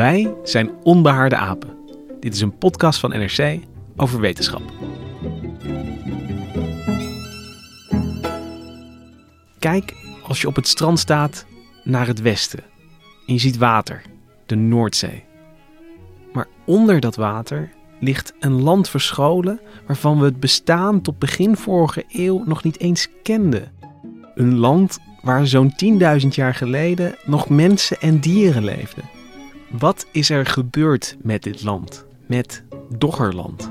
[0.00, 1.76] Wij zijn Onbehaarde Apen.
[2.20, 3.58] Dit is een podcast van NRC
[3.96, 4.62] over wetenschap.
[9.58, 11.46] Kijk als je op het strand staat
[11.84, 12.62] naar het westen
[13.26, 14.02] en je ziet water,
[14.46, 15.24] de Noordzee.
[16.32, 22.04] Maar onder dat water ligt een land verscholen waarvan we het bestaan tot begin vorige
[22.08, 23.72] eeuw nog niet eens kenden.
[24.34, 25.72] Een land waar zo'n
[26.22, 29.19] 10.000 jaar geleden nog mensen en dieren leefden.
[29.78, 32.64] Wat is er gebeurd met dit land, met
[32.98, 33.70] Doggerland?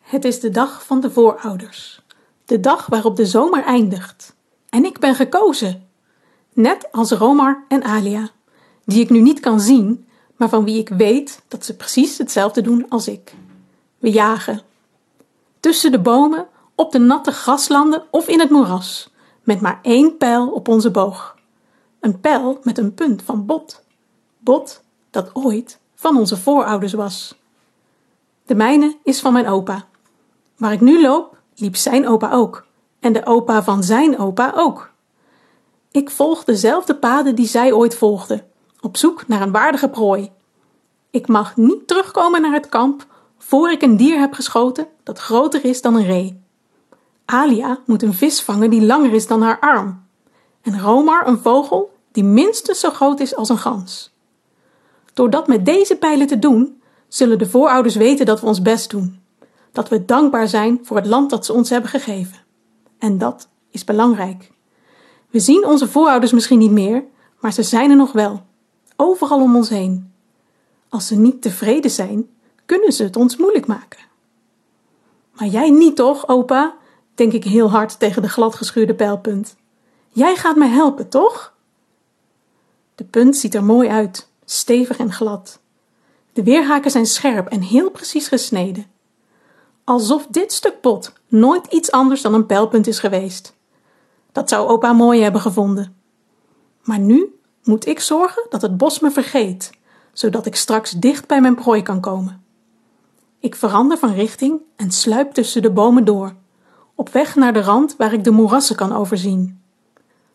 [0.00, 2.02] Het is de dag van de voorouders.
[2.44, 4.36] De dag waarop de zomer eindigt.
[4.68, 5.88] En ik ben gekozen.
[6.52, 8.30] Net als Romar en Alia,
[8.84, 10.04] die ik nu niet kan zien,
[10.40, 13.34] maar van wie ik weet dat ze precies hetzelfde doen als ik.
[13.98, 14.62] We jagen.
[15.60, 19.10] Tussen de bomen, op de natte graslanden of in het moeras,
[19.42, 21.36] met maar één pijl op onze boog.
[22.00, 23.82] Een pijl met een punt van bot.
[24.38, 27.38] Bot dat ooit van onze voorouders was.
[28.46, 29.86] De mijne is van mijn opa.
[30.56, 32.66] Waar ik nu loop, liep zijn opa ook.
[33.00, 34.90] En de opa van zijn opa ook.
[35.90, 38.49] Ik volg dezelfde paden die zij ooit volgden,
[38.80, 40.30] op zoek naar een waardige prooi.
[41.10, 43.06] Ik mag niet terugkomen naar het kamp
[43.38, 46.42] voor ik een dier heb geschoten dat groter is dan een ree.
[47.24, 50.02] Alia moet een vis vangen die langer is dan haar arm.
[50.62, 54.12] En Romar een vogel die minstens zo groot is als een gans.
[55.14, 58.90] Door dat met deze pijlen te doen, zullen de voorouders weten dat we ons best
[58.90, 59.20] doen.
[59.72, 62.38] Dat we dankbaar zijn voor het land dat ze ons hebben gegeven.
[62.98, 64.50] En dat is belangrijk.
[65.30, 67.04] We zien onze voorouders misschien niet meer,
[67.40, 68.42] maar ze zijn er nog wel.
[69.02, 70.12] Overal om ons heen.
[70.88, 72.28] Als ze niet tevreden zijn,
[72.66, 73.98] kunnen ze het ons moeilijk maken.
[75.32, 76.74] Maar jij niet toch, opa?
[77.14, 79.56] denk ik heel hard tegen de gladgeschuurde pijlpunt.
[80.08, 81.54] Jij gaat mij helpen, toch?
[82.94, 85.60] De punt ziet er mooi uit, stevig en glad.
[86.32, 88.86] De weerhaken zijn scherp en heel precies gesneden.
[89.84, 93.54] Alsof dit stuk pot nooit iets anders dan een pijlpunt is geweest.
[94.32, 95.96] Dat zou opa mooi hebben gevonden.
[96.82, 99.70] Maar nu moet ik zorgen dat het bos me vergeet,
[100.12, 102.42] zodat ik straks dicht bij mijn prooi kan komen.
[103.38, 106.34] Ik verander van richting en sluip tussen de bomen door,
[106.94, 109.60] op weg naar de rand waar ik de moerassen kan overzien.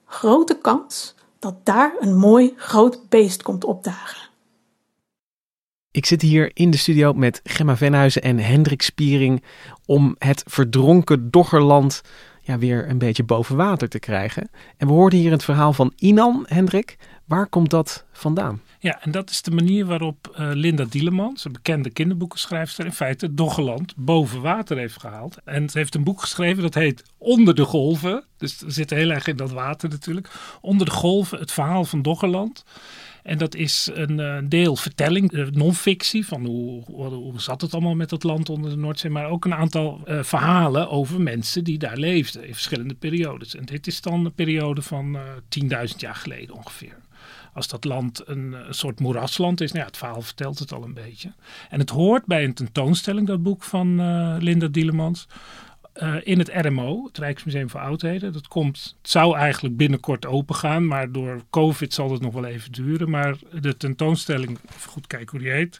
[0.06, 4.30] Grote kans dat daar een mooi groot beest komt opdagen.
[5.92, 9.44] Ik zit hier in de studio met Gemma Venhuizen en Hendrik Spiering
[9.86, 12.02] om het verdronken Doggerland
[12.42, 14.50] ja, weer een beetje boven water te krijgen.
[14.78, 16.98] En we hoorden hier het verhaal van Inan, Hendrik.
[17.26, 18.62] Waar komt dat vandaan?
[18.80, 23.34] Ja, en dat is de manier waarop uh, Linda Dielemans, een bekende kinderboekenschrijfster, in feite
[23.34, 25.38] Doggerland boven water heeft gehaald.
[25.44, 28.24] En ze heeft een boek geschreven dat heet Onder de Golven.
[28.38, 30.30] Dus we zitten heel erg in dat water natuurlijk.
[30.62, 32.64] Onder de Golven, het verhaal van Doggerland.
[33.24, 37.96] En dat is een uh, deel vertelling, uh, non-fictie, van hoe, hoe, zat het allemaal
[37.96, 39.12] met dat land onder de Noordzee.
[39.12, 43.56] Maar ook een aantal verhalen over mensen die daar leefden in verschillende periodes.
[43.56, 45.18] En dit is dan een periode van
[45.64, 45.68] 10.000
[45.98, 46.96] jaar geleden ongeveer.
[47.56, 50.84] Als dat land een, een, soort moerasland is, nou ja, het verhaal vertelt het al
[50.84, 51.34] een beetje.
[51.70, 53.96] En het hoort bij een tentoonstelling, dat boek van
[54.40, 55.28] Linda Dielemans.
[56.04, 58.34] Uh, in het RMO, het Rijksmuseum voor Oudheden.
[58.34, 62.46] Dat komt, het zou eigenlijk binnenkort open gaan, maar door COVID zal het nog wel
[62.46, 63.10] even duren.
[63.10, 65.80] Maar de tentoonstelling, even goed kijken hoe die heet.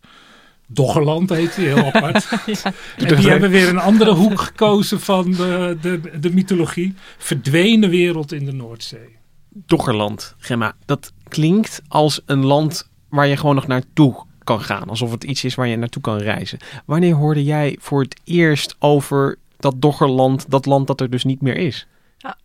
[0.68, 2.30] Doggerland heet die, heel apart.
[2.46, 6.94] ja, en die hebben weer een andere hoek gekozen van de, de, de mythologie.
[7.18, 9.18] Verdwenen wereld in de Noordzee.
[9.50, 10.76] Doggerland, Gemma.
[10.86, 14.90] Dat klinkt als een land waar je gewoon nog naartoe kan gaan.
[14.90, 16.60] Alsof het iets is waar je naartoe kan reizen.
[16.86, 21.42] Wanneer hoorde jij voor het eerst over dat Doggerland, dat land dat er dus niet
[21.42, 21.88] meer is?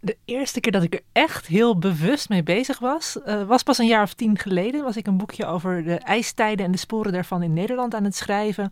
[0.00, 3.78] De eerste keer dat ik er echt heel bewust mee bezig was, uh, was pas
[3.78, 4.84] een jaar of tien geleden.
[4.84, 8.16] Was ik een boekje over de ijstijden en de sporen daarvan in Nederland aan het
[8.16, 8.70] schrijven.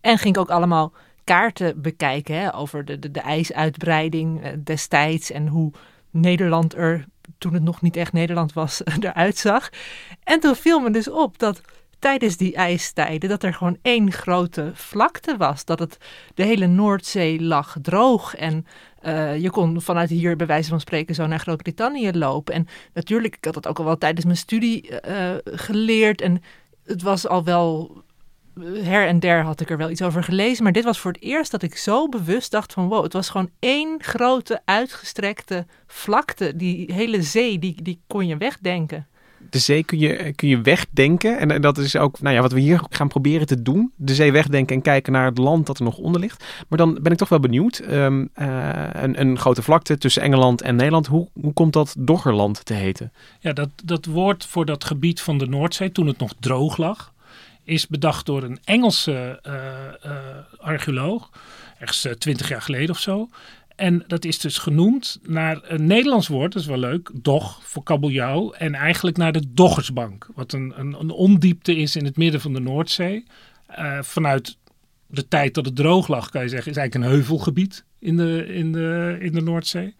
[0.00, 0.92] En ging ik ook allemaal
[1.24, 5.72] kaarten bekijken hè, over de, de, de ijsuitbreiding uh, destijds en hoe
[6.10, 7.06] Nederland er,
[7.40, 9.70] toen het nog niet echt Nederland was, eruit zag.
[10.24, 11.60] En toen viel me dus op dat
[11.98, 15.64] tijdens die ijstijden dat er gewoon één grote vlakte was.
[15.64, 15.96] Dat het
[16.34, 18.66] de hele Noordzee lag droog en
[19.02, 22.54] uh, je kon vanuit hier bij wijze van spreken zo naar Groot-Brittannië lopen.
[22.54, 26.42] En natuurlijk, ik had dat ook al wel tijdens mijn studie uh, geleerd en
[26.84, 28.02] het was al wel
[28.82, 30.62] her en der had ik er wel iets over gelezen.
[30.62, 33.28] Maar dit was voor het eerst dat ik zo bewust dacht van wow, het was
[33.28, 36.56] gewoon één grote uitgestrekte vlakte.
[36.56, 39.08] Die hele zee, die, die kon je wegdenken
[39.50, 41.38] de zee kun je, kun je wegdenken.
[41.38, 43.92] En, dat is ook nou ja, wat we hier gaan proberen te doen.
[43.96, 46.44] De zee wegdenken en kijken naar het land dat er nog onder ligt.
[46.68, 47.82] Maar dan ben ik toch wel benieuwd.
[47.90, 51.06] Um, uh, een, een, grote vlakte tussen Engeland en Nederland.
[51.06, 53.12] Hoe, hoe komt dat Doggerland te heten?
[53.40, 57.12] Ja, dat, dat woord voor dat gebied van de Noordzee, toen het nog droog lag,
[57.70, 61.30] is bedacht door een Engelse uh, archeoloog.
[61.78, 63.28] Ergens twintig jaar geleden of zo.
[63.76, 67.82] En dat is dus genoemd naar een Nederlands woord, dat is wel leuk, dog voor
[67.82, 68.52] kabeljauw.
[68.52, 72.52] En eigenlijk naar de Doggersbank, wat een, een, een ondiepte is in het midden van
[72.52, 73.24] de Noordzee.
[74.00, 74.56] Vanuit
[75.06, 78.46] de tijd dat het droog lag, kan je zeggen, is eigenlijk een heuvelgebied in de,
[78.46, 79.94] in de, in de Noordzee.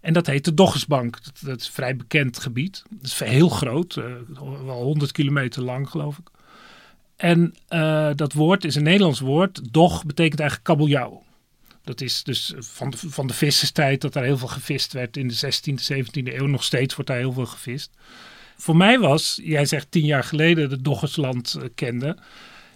[0.00, 1.18] En dat heet de Doggersbank.
[1.24, 2.82] Dat, is een vrij bekend gebied.
[2.90, 3.94] Dat is heel groot,
[4.64, 6.30] wel 100 kilometer lang geloof ik.
[7.22, 9.72] En uh, dat woord is een Nederlands woord.
[9.72, 11.22] Dog betekent eigenlijk kabeljauw.
[11.84, 15.28] Dat is dus van de, van de visserstijd dat daar heel veel gevist werd in
[15.28, 16.46] de 16e, 17e eeuw.
[16.46, 17.90] Nog steeds wordt daar heel veel gevist.
[18.56, 22.16] Voor mij was, jij zegt tien jaar geleden de Doggersland uh, kende.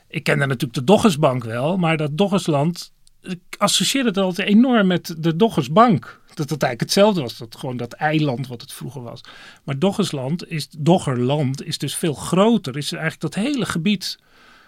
[0.08, 2.92] Ik kende natuurlijk de Doggersbank wel, maar dat Doggersland,
[3.26, 6.20] ik associeerde het altijd enorm met de Doggersbank.
[6.26, 9.20] Dat het eigenlijk hetzelfde was, dat gewoon dat eiland wat het vroeger was.
[9.64, 12.76] Maar Doggersland is, Doggerland is dus veel groter.
[12.76, 14.18] Is eigenlijk dat hele gebied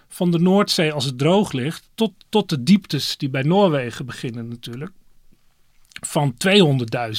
[0.09, 4.49] van de Noordzee als het droog ligt, tot, tot de dieptes die bij Noorwegen beginnen
[4.49, 4.91] natuurlijk.
[6.07, 6.35] Van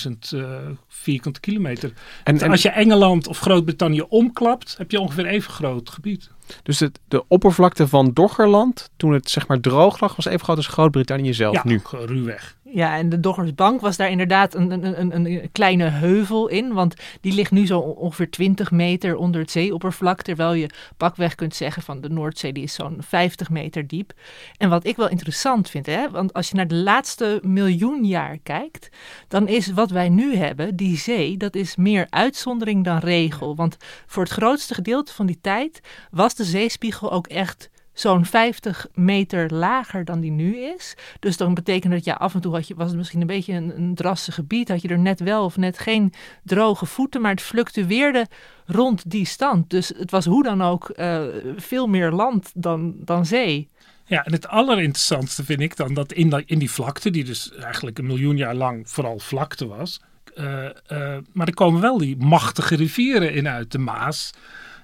[0.05, 0.57] 200.000 uh,
[0.87, 1.93] vierkante kilometer.
[2.23, 6.29] En, en, als je Engeland of Groot-Brittannië omklapt, heb je ongeveer even groot gebied.
[6.63, 10.57] Dus het, de oppervlakte van Doggerland, toen het zeg maar droog lag, was even groot
[10.57, 11.81] als Groot-Brittannië zelf ja, nu.
[11.91, 12.57] ruwweg.
[12.71, 16.73] Ja, en de Doggersbank was daar inderdaad een, een, een, een, kleine heuvel in.
[16.73, 20.21] Want die ligt nu zo ongeveer 20 meter onder het zeeoppervlak.
[20.21, 24.13] Terwijl je pakweg kunt zeggen van de Noordzee die is zo'n 50 meter diep.
[24.57, 28.37] En wat ik wel interessant vind, hè, want als je naar de laatste miljoen jaar
[28.43, 28.89] kijkt.
[29.27, 33.55] Dan is wat wij nu hebben, die zee, dat is meer uitzondering dan regel.
[33.55, 35.81] Want voor het grootste gedeelte van die tijd
[36.11, 40.95] was de zeespiegel ook echt zo'n 50 meter lager dan die nu is.
[41.19, 43.53] Dus dan betekent dat ja, af en toe had je, was het misschien een beetje
[43.53, 44.69] een, drassig gebied.
[44.69, 46.13] Had je er net wel of net geen
[46.43, 47.21] droge voeten.
[47.21, 48.27] Maar het fluctueerde
[48.65, 49.69] rond die stand.
[49.69, 51.21] Dus het was hoe dan ook uh,
[51.55, 53.69] veel meer land dan, dan zee.
[54.05, 57.97] Ja, en het allerinteressantste vind ik dan dat in, in die vlakte, die dus eigenlijk
[57.97, 60.01] een miljoen jaar lang vooral vlakte was.
[60.35, 60.45] Uh,
[60.91, 63.71] uh, maar er komen wel die machtige rivieren in uit.
[63.71, 64.31] De Maas,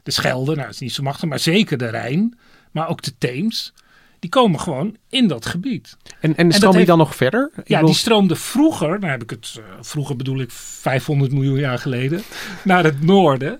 [0.05, 2.37] de Schelde, nou dat is niet zo machtig, maar zeker de Rijn
[2.75, 3.73] maar ook de Theems.
[4.19, 5.97] Die komen gewoon in dat gebied.
[6.19, 7.51] En, en, stroom die dan nog verder?
[7.63, 11.79] ja, die stroomde vroeger, nou heb ik het, uh, vroeger bedoel ik 500 miljoen jaar
[11.79, 12.21] geleden,
[12.63, 13.59] naar het noorden.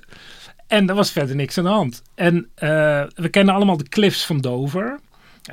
[0.68, 2.02] En er was verder niks aan de hand.
[2.16, 2.50] En uh,
[3.16, 5.00] we kennen allemaal de cliffs van Dover.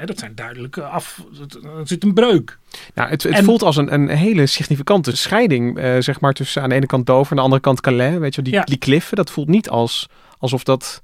[0.05, 1.25] dat zijn duidelijk af.
[1.63, 2.59] Er zit een breuk.
[2.95, 6.69] Nou, het, het voelt als een, een hele significante scheiding, uh, zeg maar, tussen aan
[6.69, 8.19] de ene kant Dover en aan de andere kant Calais.
[8.19, 8.65] Weet je, die, ja.
[8.65, 10.09] die kliffen, dat voelt niet als
[10.43, 11.03] alsof dat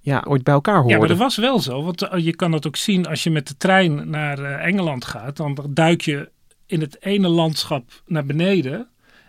[0.00, 0.90] ja, ooit bij elkaar horen.
[0.90, 1.82] Ja, maar dat was wel zo.
[1.82, 5.04] Want eh, je kan dat ook zien als je met de trein naar uh, Engeland
[5.04, 5.36] gaat.
[5.36, 6.30] Dan duik je
[6.66, 8.74] in het ene landschap naar beneden.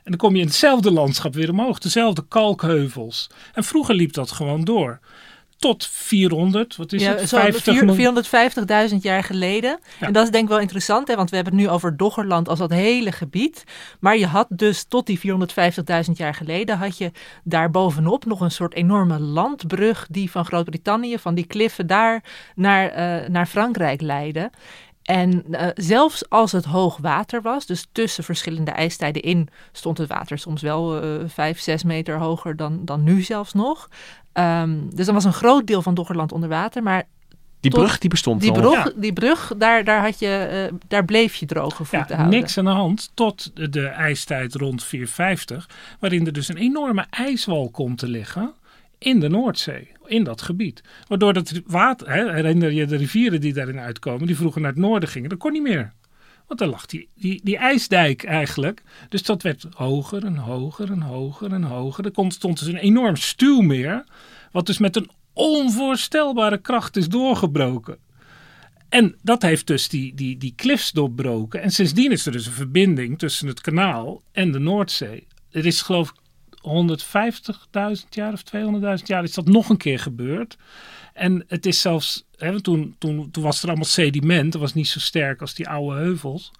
[0.03, 1.79] En dan kom je in hetzelfde landschap weer omhoog.
[1.79, 3.29] Dezelfde kalkheuvels.
[3.53, 4.99] En vroeger liep dat gewoon door
[5.61, 8.91] tot 400, wat is ja, het?
[8.91, 9.79] 450.000 jaar geleden.
[9.99, 10.07] Ja.
[10.07, 12.49] En dat is denk ik wel interessant, hè, want we hebben het nu over Doggerland
[12.49, 13.63] als dat hele gebied.
[13.99, 17.11] Maar je had dus tot die 450.000 jaar geleden, had je
[17.43, 22.23] daar bovenop nog een soort enorme landbrug die van Groot-Brittannië, van die kliffen daar
[22.55, 24.51] naar, uh, naar Frankrijk leidde.
[25.01, 30.09] En uh, zelfs als het hoog water was, dus tussen verschillende ijstijden in, stond het
[30.09, 33.89] water soms wel uh, vijf, zes meter hoger dan, dan nu zelfs nog.
[34.33, 37.03] Um, dus dan was een groot deel van Doggerland onder water, maar
[37.59, 38.61] die brug die bestond die al.
[38.61, 38.91] Brug, ja.
[38.95, 42.39] Die brug, daar, daar, had je, uh, daar bleef je droge voeten ja, houden.
[42.39, 45.69] Niks aan de hand tot de, de ijstijd rond 450,
[45.99, 48.53] waarin er dus een enorme ijswal komt te liggen
[48.97, 50.81] in de Noordzee, in dat gebied.
[51.07, 54.79] Waardoor het water, hè, herinner je de rivieren die daarin uitkomen, die vroeger naar het
[54.79, 55.93] noorden gingen, dat kon niet meer.
[56.51, 58.83] Want daar lag die, die, die ijsdijk eigenlijk.
[59.09, 62.05] Dus dat werd hoger en hoger en hoger en hoger.
[62.05, 64.03] Er stond dus een enorm stuwmeer,
[64.51, 67.97] wat dus met een onvoorstelbare kracht is doorgebroken.
[68.89, 71.61] En dat heeft dus die, die, die cliffs doorbroken.
[71.61, 75.27] En sindsdien is er dus een verbinding tussen het kanaal en de Noordzee.
[75.51, 76.21] Er is geloof ik
[78.03, 78.43] 150.000 jaar of
[78.99, 80.57] 200.000 jaar is dat nog een keer gebeurd.
[81.13, 84.87] En het is zelfs, hè, toen, toen, toen was er allemaal sediment, dat was niet
[84.87, 86.51] zo sterk als die oude heuvels.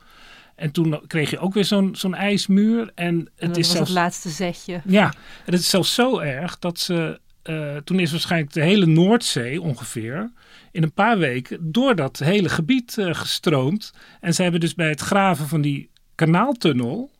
[0.55, 2.91] En toen kreeg je ook weer zo'n zo'n ijsmuur.
[2.96, 4.81] En het En dat is was zelfs, het laatste zetje.
[4.86, 5.05] ja,
[5.46, 7.20] en het is zelfs zo erg dat ze.
[7.41, 10.31] eh, toen is waarschijnlijk de hele Noordzee ongeveer
[10.72, 13.93] in een paar weken door dat hele gebied eh, gestroomd.
[14.20, 17.12] En ze hebben dus bij het graven van die kanaaltunnel,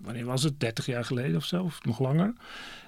[0.00, 2.32] wanneer was het, 30 jaar geleden of zo, of nog langer,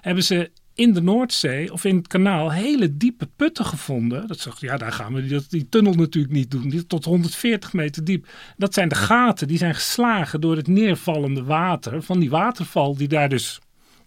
[0.01, 4.27] hebben ze in de Noordzee of in het kanaal hele diepe putten gevonden.
[4.27, 6.69] Dat zegt, ja, daar gaan we die, tunnel natuurlijk niet doen.
[6.69, 8.27] Die tot 140 meter diep.
[8.57, 13.07] Dat zijn de gaten die zijn geslagen door het neervallende water van die waterval die
[13.07, 13.59] daar dus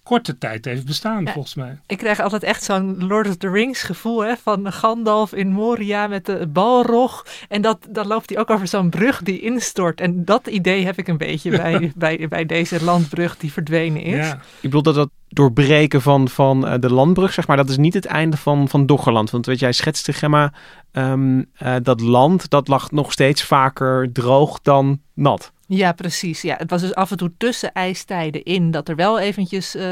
[0.02, 1.32] korte tijd heeft bestaan, Ja.
[1.32, 1.78] volgens mij.
[1.86, 6.06] Ik krijg altijd echt zo'n Lord of the Rings gevoel hè, van Gandalf in Moria
[6.06, 7.26] met de balrog.
[7.48, 10.00] En dat, dan loopt hij ook over zo'n brug die instort.
[10.00, 14.26] En dat idee heb ik een beetje bij, bij, bij deze landbrug die verdwenen is.
[14.26, 14.32] Ja.
[14.34, 17.94] Ik bedoel dat dat doorbreken van, van eh, de landbrug, zeg maar, dat is niet
[17.94, 19.30] het einde van, van Doggerland.
[19.30, 20.52] Want weet jij, schetste Gemma,
[20.92, 25.52] ehm, eh, dat land, dat lag nog steeds vaker droog dan nat.
[25.68, 26.42] Ja, precies.
[26.42, 29.84] Ja, het was dus af en toe tussen ijstijden in dat er wel eventjes eh,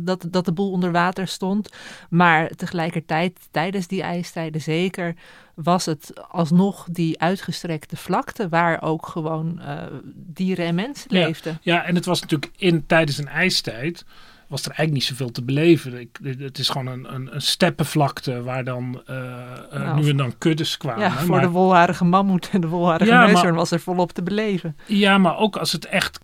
[0.00, 1.70] dat, dat de boel onder water stond.
[2.10, 5.14] Maar tegelijkertijd, tijdens die ijstijden zeker,
[5.54, 9.82] was het alsnog die uitgestrekte vlakte waar ook gewoon eh,
[10.14, 11.26] dieren en mensen Ja.
[11.26, 11.58] leefden.
[11.62, 14.04] Ja, en het was natuurlijk in, tijdens een ijstijd
[14.48, 16.00] was er eigenlijk niet zoveel te beleven.
[16.00, 19.16] Ik, het is gewoon een, een, een steppenvlakte waar dan eh,
[19.70, 21.02] eh, Nou, nu en dan kuddes kwamen.
[21.02, 24.22] Ja, voor maar, de wolharige mammoet en de wolharige Ja, neushoorn was er volop te
[24.22, 24.76] beleven.
[24.86, 26.18] ja, maar ook als het echt,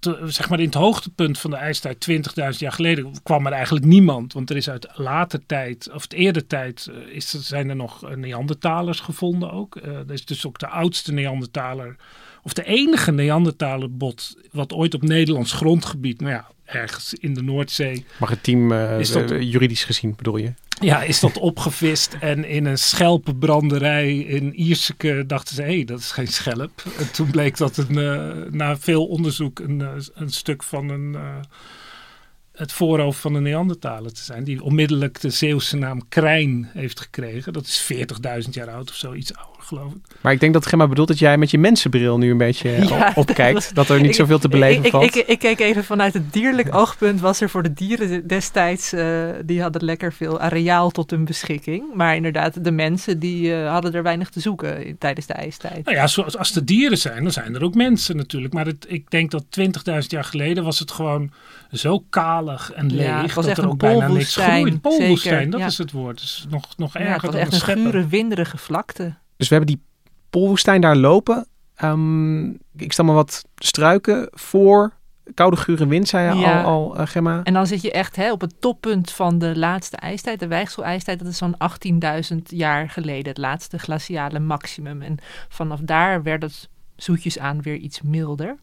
[0.00, 3.84] te- zeg maar in het hoogtepunt van de ijstijd 20.000 jaar geleden kwam er eigenlijk
[3.86, 4.32] niemand.
[4.32, 7.76] Want er is uit later tijd, of het eerder tijd, eh, is, er- zijn er
[7.76, 9.76] nog Neandertalers gevonden ook.
[9.76, 11.96] Eh dat is dus ook de oudste Neandertaler,
[12.44, 18.04] of de enige Neandertalerbot wat ooit op Nederlands grondgebied, nou ja, ergens in de Noordzee
[18.18, 20.52] Maritiem, eh, Is dat- eh, juridisch gezien bedoel je?
[20.80, 25.98] Ja, is dat opgevist en in een schelpenbranderij in Ierseke dachten ze, hé, hey, dat
[25.98, 26.82] is geen schelp.
[26.98, 29.82] En toen bleek dat een, eh, na veel onderzoek een,
[30.14, 31.16] een stuk van een,
[32.52, 34.44] het voorhoofd van een Neandertaler te zijn.
[34.44, 37.52] Die onmiddellijk de Zeeuwse naam Krijn heeft gekregen.
[37.52, 39.98] Dat is 40.000 jaar oud of zo, iets ouder geloof ik.
[40.20, 42.88] Maar ik denk dat Gemma bedoelt dat jij met je mensenbril nu een beetje eh,
[42.88, 43.74] Ja, opkijkt.
[43.74, 45.04] Dat er niet Ik- zoveel te beleven ik, valt.
[45.04, 47.20] Ik, ik, ik keek even vanuit het dierlijk oogpunt.
[47.20, 51.94] Was er voor de dieren destijds, eh, die hadden lekker veel areaal tot hun beschikking.
[51.94, 55.84] Maar inderdaad, de mensen die eh, hadden er weinig te zoeken in- tijdens de ijstijd.
[55.84, 58.54] Nou ja, zoals als er dieren zijn, dan zijn er ook mensen natuurlijk.
[58.54, 61.32] Maar het, ik denk dat 20.000 jaar geleden was het gewoon
[61.72, 63.06] zo kalig en leeg.
[63.06, 64.78] Ja, was dat echt er een ook bijna niks groeit.
[65.22, 65.66] Zeker, dat ja.
[65.66, 66.20] is het woord.
[66.20, 69.14] Dus nog, nog Ja, erger het was dan echt een een gure, winderige vlakte.
[69.36, 69.84] Dus we hebben die
[70.30, 71.46] polwoestijn daar lopen.
[71.74, 72.44] Ehm,
[72.76, 74.92] ik stel me wat struiken voor.
[75.34, 76.62] Koude gure wind, zei je Ja.
[76.62, 77.40] al, al eh, Gemma.
[77.42, 81.18] En dan zit je echt hè, op het toppunt van de laatste ijstijd, de Weichsel-ijstijd.
[81.18, 81.54] Dat is zo'n
[82.32, 85.02] 18.000 jaar geleden, het laatste glaciale maximum.
[85.02, 85.16] En
[85.48, 88.56] vanaf daar werd het zoetjes aan weer iets milder.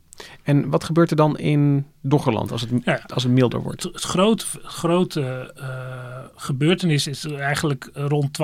[0.43, 3.03] En wat gebeurt er dan in Doggerland als het, Ja.
[3.13, 3.83] als het milder wordt?
[3.83, 8.37] Het, het grote, grote eh, gebeurtenis is eigenlijk rond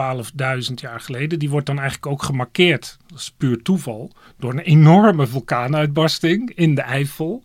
[0.67, 1.39] 12.000 jaar geleden.
[1.39, 6.75] Die wordt dan eigenlijk ook gemarkeerd, dat is puur toeval, door een enorme vulkaanuitbarsting in
[6.75, 7.43] de Eifel.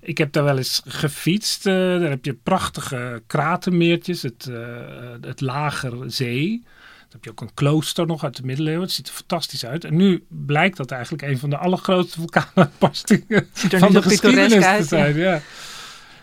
[0.00, 1.66] Ik heb daar wel eens gefietst.
[1.66, 4.58] eh, daar heb je prachtige kratermeertjes, het, eh
[5.20, 6.62] het Lager Zee.
[7.10, 8.82] Dan heb je ook een klooster nog uit de middeleeuwen.
[8.82, 9.84] Het ziet er fantastisch uit.
[9.84, 14.86] En nu blijkt dat eigenlijk een van de allergrootste vulkaanuitbarstingen van de geschiedenis uit.
[14.86, 15.16] zijn.
[15.16, 15.40] Ja.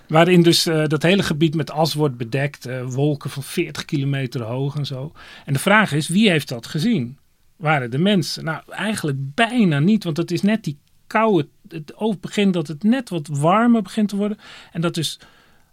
[0.08, 2.66] Waarin dus eh, dat hele gebied met as wordt bedekt.
[2.66, 5.12] eh, wolken van 40 kilometer hoog en zo.
[5.46, 7.18] En de vraag is, wie heeft dat gezien?
[7.56, 8.44] Waren de mensen?
[8.44, 10.04] Nou, eigenlijk bijna niet.
[10.04, 11.48] Want het is net die koude...
[11.70, 14.38] Het begint dat het net wat warmer begint te worden.
[14.72, 15.20] En dat dus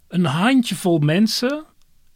[0.09, 1.65] een handjevol mensen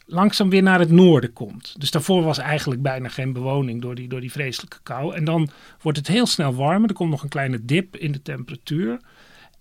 [0.09, 1.75] langzaam weer naar het noorden komt.
[1.77, 5.15] Dus daarvoor was eigenlijk bijna geen bewoning door die, door die vreselijke kou.
[5.15, 5.49] En dan
[5.81, 6.89] wordt het heel snel warmer.
[6.89, 8.99] Er komt nog een kleine dip in de temperatuur.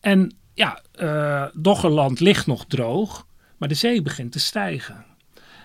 [0.00, 3.26] En ja, eh Doggerland ligt nog droog,
[3.56, 5.04] maar de zee begint te stijgen.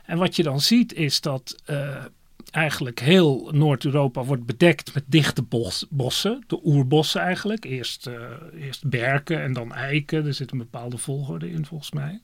[0.06, 2.06] En wat je dan ziet is dat eh,
[2.52, 7.66] eigenlijk heel Noord-Europa wordt bedekt met dichte bos, bossen, de oerbossen eigenlijk.
[7.66, 8.14] Eerst, eh,
[8.60, 12.20] eerst berken en dan eiken, er zit een bepaalde volgorde in volgens mij.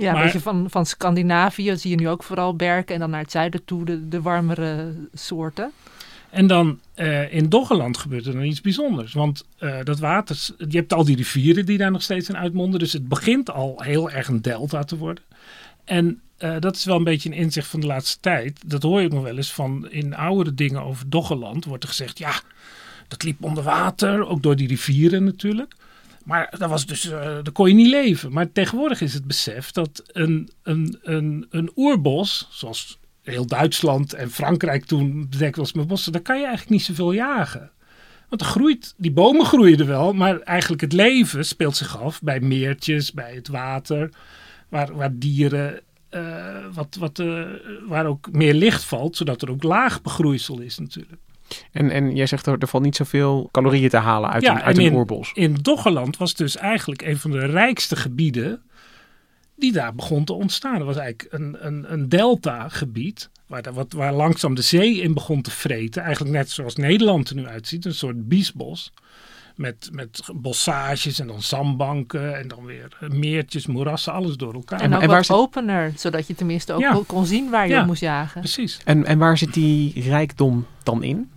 [0.00, 2.94] Ja, Maar- beetje van, van Scandinavië zie je nu ook vooral berken.
[2.94, 5.72] En dan naar het zuiden toe de, de warmere soorten.
[6.30, 9.12] En dan eh, in Doggerland gebeurt er dan iets bijzonders.
[9.12, 10.36] Want eh, dat water,
[10.68, 12.78] je hebt al die rivieren die daar nog steeds in uitmonden.
[12.78, 15.24] Dus het begint al heel erg een delta te worden.
[15.84, 18.60] En eh, dat is wel een beetje een inzicht van de laatste tijd.
[18.66, 21.64] Dat hoor je ook nog wel eens van in oudere dingen over Doggerland.
[21.64, 22.40] Wordt er gezegd, ja,
[23.08, 24.26] dat liep onder water.
[24.26, 25.74] Ook door die rivieren natuurlijk.
[26.30, 28.32] Maar dat was dus, eh daar kon je niet leven.
[28.32, 34.30] Maar tegenwoordig is het besef dat een, een, een, een oerbos, zoals heel Duitsland en
[34.30, 37.70] Frankrijk toen bedekt was met bossen, daar kan je eigenlijk niet zoveel jagen.
[38.28, 42.22] Want er groeit, die bomen groeien er wel, maar eigenlijk het leven speelt zich af
[42.22, 44.10] bij meertjes, bij het water,
[44.68, 47.42] waar, waar dieren, eh, wat, wat, eh,
[47.86, 51.20] waar ook meer licht valt, zodat er ook laag begroeisel is natuurlijk.
[51.72, 54.62] En, en jij zegt er, er valt niet zoveel calorieën te halen uit, Ja, een,
[54.62, 55.30] uit en een in- oerbos.
[55.34, 58.62] In Doggerland was dus eigenlijk een van de rijkste gebieden
[59.56, 60.76] die daar begon te ontstaan.
[60.78, 65.42] Dat was eigenlijk een, een, een delta-gebied waar, wat, waar langzaam de zee in begon
[65.42, 66.02] te vreten.
[66.02, 68.92] Eigenlijk net zoals Nederland er nu uitziet, een soort biesbos.
[69.56, 74.80] Met, met bossages en dan zandbanken en dan weer meertjes, moerassen, alles door elkaar.
[74.80, 76.92] En ook en waar wat zit- opener, zodat je tenminste ook Ja.
[76.92, 77.80] kon- kon zien waar je Ja.
[77.80, 78.40] op moest jagen.
[78.40, 78.78] Precies.
[78.84, 81.30] En, en waar zit die rijkdom dan in?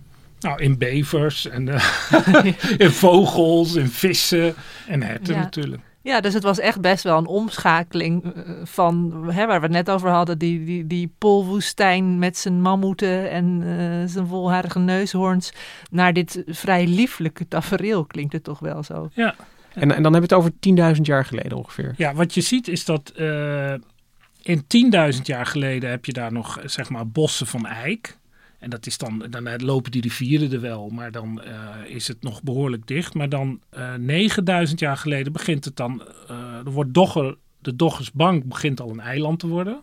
[0.44, 2.44] Nou, in bevers en eh,
[2.86, 4.54] in vogels, in vissen
[4.86, 5.40] en herten Ja.
[5.40, 5.82] natuurlijk.
[6.02, 9.74] Ja, dus het was echt best wel een omschakeling eh, van hè, waar we het
[9.74, 10.38] net over hadden.
[10.38, 15.52] Die, die, die polwoestijn met zijn mammoeten en eh, zijn volharige neushoorns.
[15.90, 19.10] Naar dit vrij lieflijke tafereel klinkt het toch wel zo.
[19.12, 19.34] Ja.
[19.72, 21.94] En, en dan hebben we het over 10.000 jaar geleden ongeveer.
[21.96, 23.74] Ja, wat je ziet is dat eh,
[24.42, 24.64] in
[25.14, 28.16] 10.000 jaar geleden heb je daar nog zeg maar bossen van eik.
[28.64, 32.22] En dat is dan, eh, lopen die rivieren er wel, maar dan eh, is het
[32.22, 33.14] nog behoorlijk dicht.
[33.14, 38.44] Maar dan eh 9000 jaar geleden begint het dan, eh, er wordt Dogger, de Doggersbank
[38.44, 39.80] begint al een eiland te worden.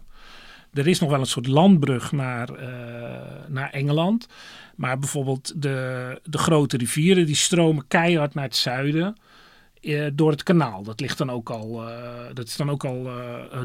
[0.73, 2.49] Er is nog wel een soort landbrug naar,
[3.47, 4.27] naar Engeland.
[4.75, 9.15] Maar bijvoorbeeld de, de grote rivieren die stromen keihard naar het zuiden
[10.13, 10.83] door het kanaal.
[10.83, 11.81] Dat ligt dan ook al,
[12.33, 13.09] dat is dan ook al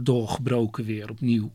[0.03, 1.51] doorgebroken weer opnieuw.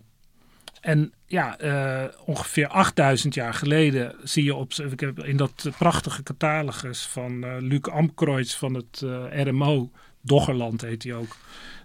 [0.82, 6.24] En ja, eh, ongeveer 8000 jaar geleden zie je op, ik heb in dat prachtige
[6.24, 9.92] catalogus van eh, Luc Amkreutz van het eh, RMO,
[10.22, 11.38] Doggerland heet hij ook.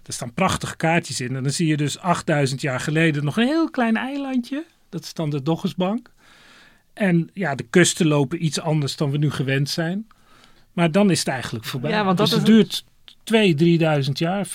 [0.03, 1.35] Er staan prachtige kaartjes in.
[1.35, 4.65] En dan zie je dus 8000 jaar geleden nog een heel klein eilandje.
[4.89, 6.11] Dat is dan de Doggersbank.
[6.93, 10.07] En ja, de kusten lopen iets anders dan we nu gewend zijn.
[10.73, 11.91] Maar dan is het eigenlijk voorbij.
[11.91, 12.83] Ja, want dat dus het is duurt
[14.01, 14.47] 2.000, 3.000 jaar,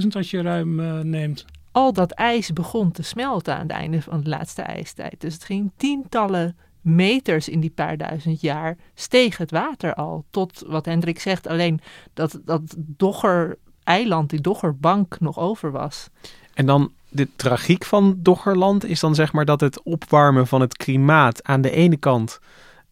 [0.00, 0.74] 4.000 als je ruim
[1.10, 1.44] neemt.
[1.76, 5.20] Al dat ijs begon te smelten aan het einde van de laatste ijstijd.
[5.20, 10.24] Dus het ging tientallen meters in die paar duizend jaar steeg het water al.
[10.30, 11.80] Tot wat Hendrik zegt, alleen
[12.14, 16.08] dat, dat Dogger-eiland, die Doggerbank nog over was.
[16.54, 20.76] En dan de tragiek van Doggerland is dan zeg maar dat het opwarmen van het
[20.76, 22.38] klimaat aan de ene kant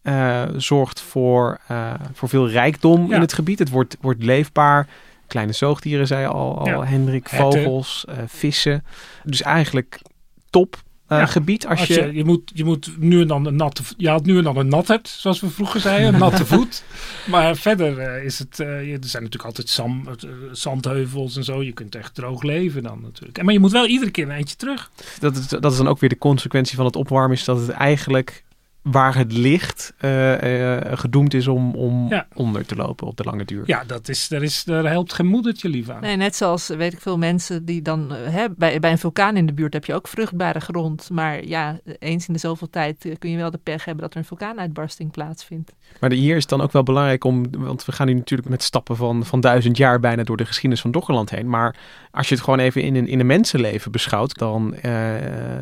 [0.01, 3.15] eh, zorgt voor, eh, voor veel rijkdom Ja.
[3.15, 3.59] in het gebied.
[3.59, 4.87] Het wordt, wordt leefbaar.
[5.27, 6.83] Kleine zoogdieren, zei al, al Ja.
[6.83, 8.83] Hendrik, vogels, eh, vissen.
[9.23, 10.01] Dus eigenlijk
[10.49, 11.93] top eh, Ja, gebied als, Als je...
[11.93, 14.57] je, je, moet, je moet nu en dan een natte Je had nu en dan
[14.57, 16.83] een nathert, zoals we vroeger zeiden, een natte voet.
[17.25, 18.59] Maar verder eh, is het.
[18.59, 21.63] er zijn natuurlijk altijd eh, zandheuvels en zo.
[21.63, 23.37] Je kunt echt droog leven dan natuurlijk.
[23.37, 24.91] En, maar je moet wel iedere keer een eindje terug.
[25.19, 27.69] dat, is, dat is dan ook weer de consequentie van het opwarmen, is dat het
[27.69, 28.43] eigenlijk
[28.85, 32.27] waar het ligt eh, eh, gedoemd is om, om Ja.
[32.33, 33.63] onder te lopen op de lange duur.
[33.65, 36.01] Ja, dat is, daar, is, daar helpt geen moedertje lief aan.
[36.01, 38.13] Nee, net zoals, weet ik veel, mensen die dan...
[38.15, 41.09] eh, Hè, bij, bij een vulkaan in de buurt heb je ook vruchtbare grond.
[41.09, 44.19] Maar ja, eens in de zoveel tijd kun je wel de pech hebben dat er
[44.19, 45.71] een vulkaanuitbarsting plaatsvindt.
[45.99, 48.63] Maar hier is het dan ook wel belangrijk om, want we gaan nu natuurlijk met
[48.63, 51.49] stappen van, van duizend jaar bijna door de geschiedenis van Doggerland heen.
[51.49, 51.75] Maar
[52.11, 54.93] als je het gewoon even in een, in een mensenleven beschouwt, dan, eh,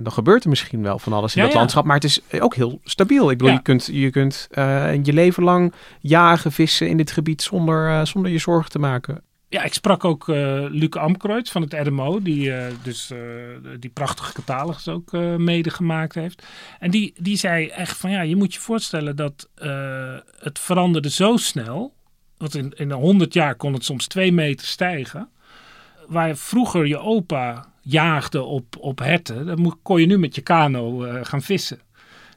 [0.02, 1.60] dan gebeurt er misschien wel van alles in Ja, dat ja.
[1.60, 1.86] landschap.
[1.86, 3.32] Maar het is ook heel stabiel.
[3.32, 3.54] Ik bedoel, Ja.
[3.54, 8.06] je kunt, je, kunt eh, je leven lang jagen, vissen in dit gebied zonder, eh,
[8.06, 9.22] zonder je zorgen te maken.
[9.54, 13.20] Ja, ik sprak ook eh Luc Amkreutz van het RMO, die eh, dus eh,
[13.80, 16.46] die prachtige catalogus ook mede gemaakt heeft.
[16.80, 19.50] En die, die zei echt van ja, je moet je voorstellen dat
[20.40, 21.94] het veranderde zo snel.
[22.38, 25.30] Want in, in 100 jaar kon het soms twee meter stijgen.
[26.08, 30.98] Waar vroeger je opa jaagde op, op herten, dan kon je nu met je kano
[31.24, 31.80] gaan vissen.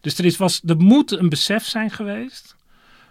[0.00, 2.55] Dus er, is, was, er moet een besef zijn geweest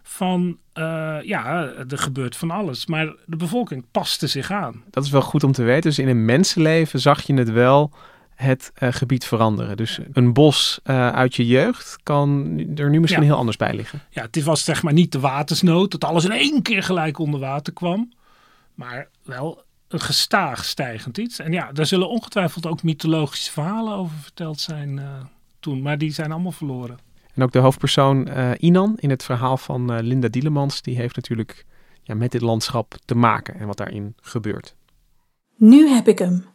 [0.08, 2.86] van eh, ja, er gebeurt van alles.
[2.86, 4.84] Maar de bevolking paste zich aan.
[4.90, 5.82] Dat is wel goed om te weten.
[5.82, 7.92] Dus in een mensenleven zag je het wel
[8.36, 9.78] het eh, gebied veranderen.
[9.78, 13.28] Dus een bos eh, uit je jeugd kan er nu misschien Ja.
[13.28, 14.02] heel anders bij liggen.
[14.10, 17.40] Ja, het was zeg maar niet de watersnood, dat alles in één keer gelijk onder
[17.40, 18.14] water kwam.
[18.74, 21.40] Maar wel een gestaag stijgend iets.
[21.40, 25.04] En ja, daar zullen ongetwijfeld ook mythologische verhalen over verteld zijn uh,
[25.60, 25.82] toen.
[25.82, 26.98] Maar die zijn allemaal verloren.
[27.36, 31.16] En ook de hoofdpersoon uh, Inan in het verhaal van uh, Linda Dielemans, die heeft
[31.16, 31.66] natuurlijk
[32.02, 34.76] ja, met dit landschap te maken en wat daarin gebeurt.
[35.56, 36.46] Nu heb ik hem.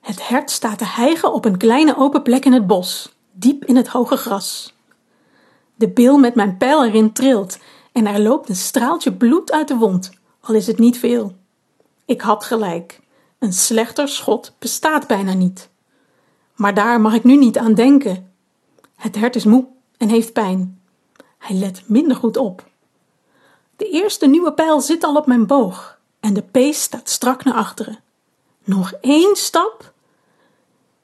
[0.00, 3.76] Het hert staat te hijgen op een kleine open plek in het bos, diep in
[3.76, 4.74] het hoge gras.
[5.74, 7.58] De bil met mijn pijl erin trilt
[7.92, 11.36] en er loopt een straaltje bloed uit de wond, al is het niet veel.
[12.04, 13.00] Ik had gelijk.
[13.38, 15.70] Een slechter schot bestaat bijna niet.
[16.54, 18.32] Maar daar mag ik nu niet aan denken.
[18.96, 19.66] Het hert is moe
[19.98, 20.80] en heeft pijn.
[21.38, 22.66] Hij let minder goed op.
[23.76, 27.54] De eerste nieuwe pijl zit al op mijn boog en de pees staat strak naar
[27.54, 27.98] achteren.
[28.64, 29.92] Nog één stap.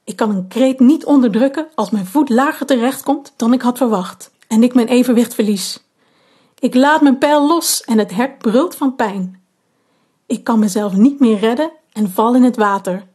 [0.03, 4.31] Ik kan een kreet niet onderdrukken als mijn voet lager terechtkomt dan ik had verwacht
[4.47, 5.83] en ik mijn evenwicht verlies.
[6.59, 9.41] Ik laat mijn pijl los en het hert brult van pijn.
[10.25, 13.07] Ik kan mezelf niet meer redden en val in het water.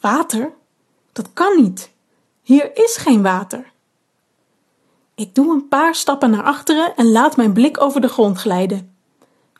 [0.00, 0.52] Water?
[1.12, 1.90] Dat kan niet.
[2.42, 3.69] Hier is geen water.
[5.14, 8.94] Ik doe een paar stappen naar achteren en laat mijn blik over de grond glijden.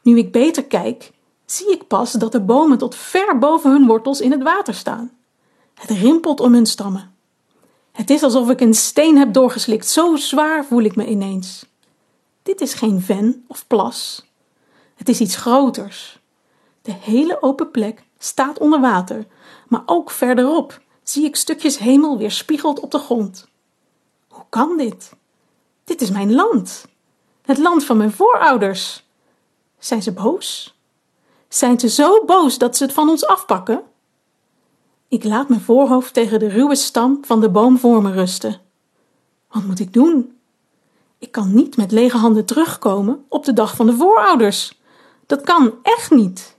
[0.02, 1.12] Nu ik beter kijk,
[1.44, 5.10] zie ik pas dat de bomen tot ver boven hun wortels in het water staan.
[5.74, 7.14] Het rimpelt om hun stammen.
[7.92, 11.66] Het is alsof ik een steen heb doorgeslikt, zo zwaar voel ik me ineens.
[12.42, 14.26] Dit is geen ven of plas.
[14.94, 16.20] Het is iets groters.
[16.82, 19.26] De hele open plek staat onder water,
[19.68, 23.48] maar ook verderop zie ik stukjes hemel weerspiegeld op de grond.
[24.28, 25.12] Hoe kan dit?
[25.90, 26.84] Dit is mijn land.
[27.42, 29.04] Het land van mijn voorouders.
[29.78, 30.78] Zijn ze boos?
[31.48, 33.82] Zijn ze zo boos dat ze het van ons afpakken?
[35.08, 38.60] Ik laat mijn voorhoofd tegen de ruwe stam van de boom voor me rusten.
[39.48, 40.38] Wat moet ik doen?
[41.18, 44.80] Ik kan niet met lege handen terugkomen op de dag van de voorouders.
[45.26, 46.56] Dat kan echt niet.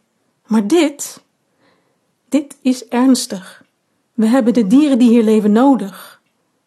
[0.48, 1.24] Maar dit,
[2.30, 3.64] dit is ernstig.
[4.14, 6.11] We hebben de dieren die hier leven nodig.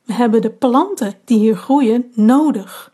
[0.04, 2.92] We hebben de planten die hier groeien nodig.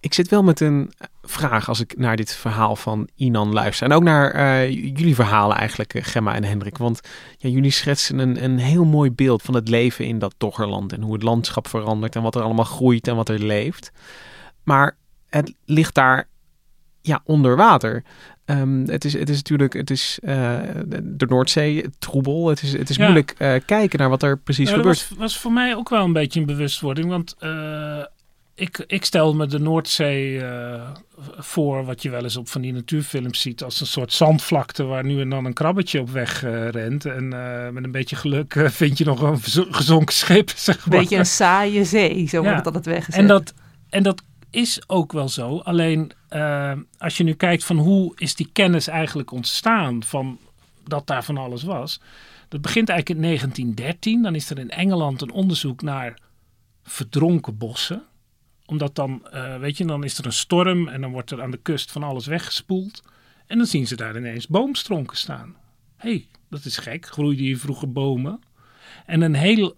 [0.00, 3.86] Ik zit wel met een vraag als ik naar dit verhaal van Inan luister.
[3.86, 6.78] En ook naar uh, jullie verhalen eigenlijk, eh, Gemma en Hendrik.
[6.78, 7.00] Want
[7.38, 10.92] ja, jullie schetsen een, een heel mooi beeld van het leven in dat Doggerland.
[10.92, 13.92] En hoe het landschap verandert en wat er allemaal groeit en wat er leeft.
[14.62, 14.96] Maar
[15.28, 16.28] het ligt daar
[17.00, 18.04] ja, onder water.
[18.46, 20.58] Um, het, is, het is natuurlijk, het is uh,
[20.94, 22.48] de Noordzee troebel.
[22.48, 23.02] Het is, het is ja.
[23.02, 24.98] moeilijk uh, kijken naar wat er precies ja, gebeurt.
[24.98, 27.08] Dat was, was, voor mij ook wel een beetje een bewustwording.
[27.08, 28.04] Want uh,
[28.54, 30.42] ik, ik stel me de Noordzee
[31.36, 35.04] voor, wat je wel eens op van die natuurfilms ziet, als een soort zandvlakte waar
[35.04, 37.04] nu en dan een krabbetje op weg rent.
[37.04, 37.28] En
[37.72, 40.50] met een beetje geluk vind je nog een gezonken schip.
[40.56, 40.94] Zeg maar.
[40.94, 43.20] Een beetje een saaie zee, zo wordt het altijd weggezet.
[43.20, 43.54] En dat,
[43.90, 44.22] en dat
[44.56, 45.58] is ook wel zo.
[45.58, 50.38] Alleen uh, als je nu kijkt van hoe is die kennis eigenlijk ontstaan van
[50.84, 52.00] dat daar van alles was.
[52.48, 54.22] Dat begint eigenlijk in 1913.
[54.22, 56.18] Dan is er in Engeland een onderzoek naar
[56.82, 58.02] verdronken bossen.
[58.66, 61.50] Omdat dan, uh, weet je, dan is er een storm en dan wordt er aan
[61.50, 63.02] de kust van alles weggespoeld.
[63.46, 65.56] En dan zien ze daar ineens boomstronken staan.
[65.96, 67.06] Hé, hey, dat is gek.
[67.06, 68.40] Groeiden hier vroeger bomen?
[69.06, 69.76] En een heel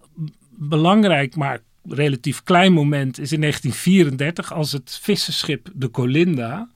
[0.49, 6.69] belangrijk, maar relatief klein moment is in 1934 als het visserschip de Colinda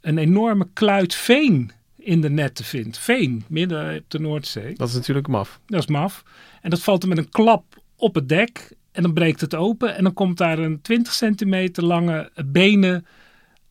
[0.00, 2.98] een enorme kluit veen in de netten vindt.
[2.98, 4.74] Veen, midden op de Noordzee.
[4.74, 5.60] Dat is natuurlijk maf.
[5.66, 6.22] Dat is maf.
[6.60, 7.64] En dat valt er met een klap
[7.96, 11.84] op het dek en dan breekt het open en dan komt daar een 20 centimeter
[11.84, 13.06] lange benen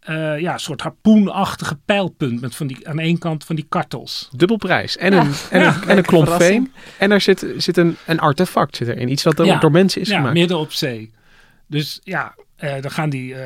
[0.10, 4.30] uh, ja, een soort harpoenachtige pijlpunt met van die, aan één kant van die kartels.
[4.36, 4.98] Dubbelprijs.
[4.98, 6.72] En een, en, ja, een, en een klomp veen.
[6.98, 9.10] En er zit, zit een, een artefact zit erin.
[9.10, 10.34] Iets wat ja, door mensen is ja, gemaakt.
[10.34, 11.12] midden op zee.
[11.68, 13.40] Dus ja, uh, dan gaan die uh,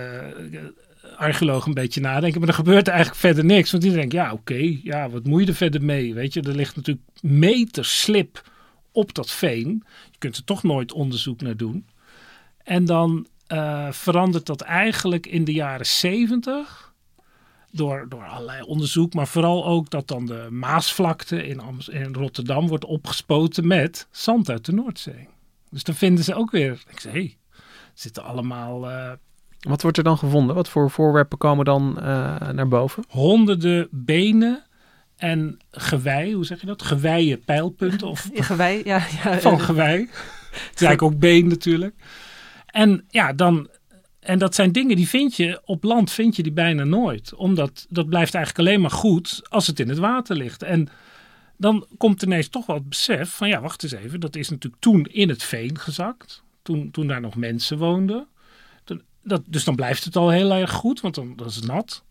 [1.18, 2.40] archeologen een beetje nadenken.
[2.40, 3.72] Maar er gebeurt eigenlijk verder niks.
[3.72, 6.14] Want die denken, ja oké, okay, ja, wat moet je er verder mee?
[6.14, 8.42] Weet je, er ligt natuurlijk meters slip
[8.92, 9.84] op dat veen.
[10.12, 11.86] Je kunt er toch nooit onderzoek naar doen.
[12.64, 16.94] En dan uh, verandert dat eigenlijk in de jaren 70
[17.72, 22.86] door, door allerlei onderzoek, maar vooral ook dat dan de Maasvlakte in, in Rotterdam wordt
[22.86, 25.28] opgespoten met zand uit de Noordzee.
[25.70, 27.38] Dus dan vinden ze ook weer, ik zeg, hey,
[27.94, 28.90] zitten allemaal...
[28.90, 29.12] Uh,
[29.60, 30.56] Wat wordt er dan gevonden?
[30.56, 32.04] Wat voor voorwerpen komen dan uh,
[32.50, 33.04] naar boven?
[33.08, 34.66] Honderden benen
[35.18, 36.82] en gewei, hoe zeg je dat?
[36.82, 38.08] Geweien pijlpunten.
[38.08, 39.40] Of gewei, ja, ja.
[39.40, 40.00] Van gewei.
[40.00, 41.96] Het is eigenlijk ook been natuurlijk.
[42.78, 43.70] En ja, dan.
[44.20, 47.34] En dat zijn dingen die vind je op land vind je die bijna nooit.
[47.34, 50.64] Omdat dat blijft eigenlijk alleen maar goed als het in het water ligt.
[50.64, 50.90] En
[51.58, 54.20] dan komt ineens toch wel het besef van ja, wacht eens even.
[54.20, 56.44] Dat is natuurlijk toen in het veen gezakt.
[56.62, 58.28] Toen, toen daar nog mensen woonden.
[59.24, 62.04] Dat, dus dan blijft het al heel erg goed, want dan is het nat.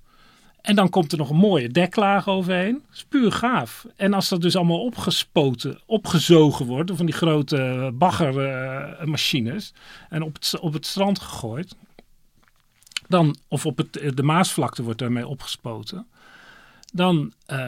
[0.66, 2.72] En dan komt er nog een mooie deklaag overheen.
[2.72, 3.86] Dat is puur gaaf.
[3.96, 9.72] En als dat dus allemaal opgespoten, opgezogen wordt door van die grote baggermachines
[10.08, 11.76] en op het, op het strand gegooid,
[13.08, 16.06] dan, of op het, de Maasvlakte wordt daarmee opgespoten,
[16.96, 17.58] dan eh,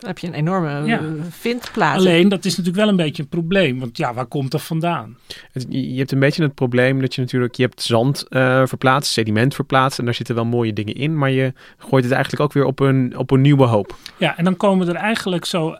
[0.00, 0.98] Dan heb je een enorme Ja.
[0.98, 1.98] eh, vindplaats.
[1.98, 3.78] Alleen, dat is natuurlijk wel een beetje een probleem.
[3.78, 5.16] Want ja, waar komt dat vandaan?
[5.52, 8.66] Het- je je hebt een beetje het probleem dat je natuurlijk, je hebt zand eh,
[8.66, 12.42] verplaatst, sediment verplaatst en daar zitten wel mooie dingen in, maar je gooit het eigenlijk
[12.42, 13.96] ook weer op een, op een nieuwe hoop.
[14.16, 15.74] Ja, en dan komen er eigenlijk zo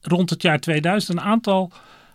[0.00, 1.72] rond het jaar 2000 een aantal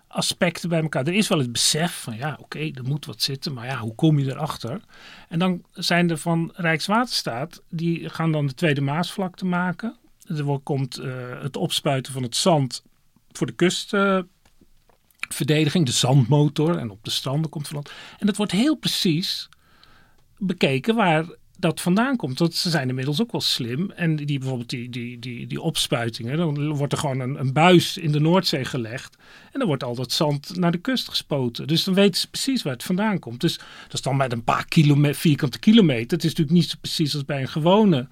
[0.08, 1.08] aspecten bij elkaar.
[1.08, 3.96] Er is wel het besef van ja, oké, er moet wat zitten, maar ja, hoe
[3.96, 4.82] kom je erachter?
[5.30, 9.98] En dan zijn er van Rijkswaterstaat, die gaan dan de Tweede Maasvlakte maken.
[10.28, 12.84] Er komt eh, het opspuiten van het zand
[13.32, 16.78] voor de kustverdediging, de zandmotor.
[16.78, 17.86] En op de stranden komt van.
[18.20, 19.50] En dat wordt heel precies
[20.38, 21.26] bekeken waar
[21.60, 22.40] dat vandaan komt.
[22.40, 23.92] Want ze zijn inmiddels ook wel slim.
[23.96, 27.98] En die bijvoorbeeld die, die, die, die opspuitingen, dan wordt er gewoon een, een buis
[27.98, 29.18] in de Noordzee gelegd.
[29.52, 31.68] En dan wordt al dat zand naar de kust gespoten.
[31.68, 33.42] Dus dan weten ze precies waar het vandaan komt.
[33.42, 36.12] Dus dat is dan met een paar kilome- vierkante kilometer.
[36.18, 38.08] Het is natuurlijk niet zo precies als bij een gewone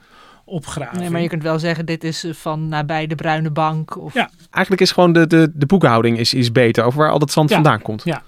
[0.46, 1.02] opgraving.
[1.02, 3.98] Nee, maar je kunt wel zeggen, dit is eh, van nabij de Bruine Bank.
[3.98, 4.14] Of...
[4.14, 4.30] Ja.
[4.52, 7.50] Eigenlijk is gewoon de, de, de boekhouding is, is beter over waar al dat zand
[7.50, 7.56] Ja.
[7.56, 8.04] vandaan komt.
[8.04, 8.24] Ja.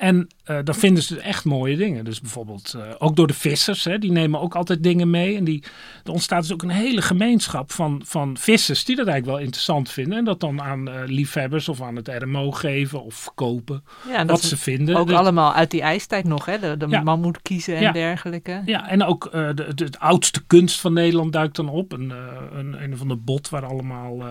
[0.00, 2.04] En eh, dan vinden ze echt mooie dingen.
[2.04, 3.84] Dus bijvoorbeeld eh, ook door de vissers.
[3.84, 5.36] Hè, die nemen ook altijd dingen mee.
[5.36, 5.64] En die,
[6.04, 9.90] er ontstaat dus ook een hele gemeenschap van, van vissers die dat eigenlijk wel interessant
[9.90, 10.18] vinden.
[10.18, 13.84] En dat dan aan eh, liefhebbers of aan het RMO geven of verkopen.
[14.08, 14.96] Ja, wat ze vinden.
[14.96, 16.58] Ook Dus- allemaal uit die ijstijd nog, hè?
[16.58, 17.02] De, de Ja.
[17.02, 17.92] mammoet kiezen en Ja.
[17.92, 18.62] dergelijke.
[18.64, 21.92] Ja, en ook de, de, de oudste kunst van Nederland duikt dan op.
[21.92, 22.12] Een,
[22.52, 24.22] een, een van de bot waar allemaal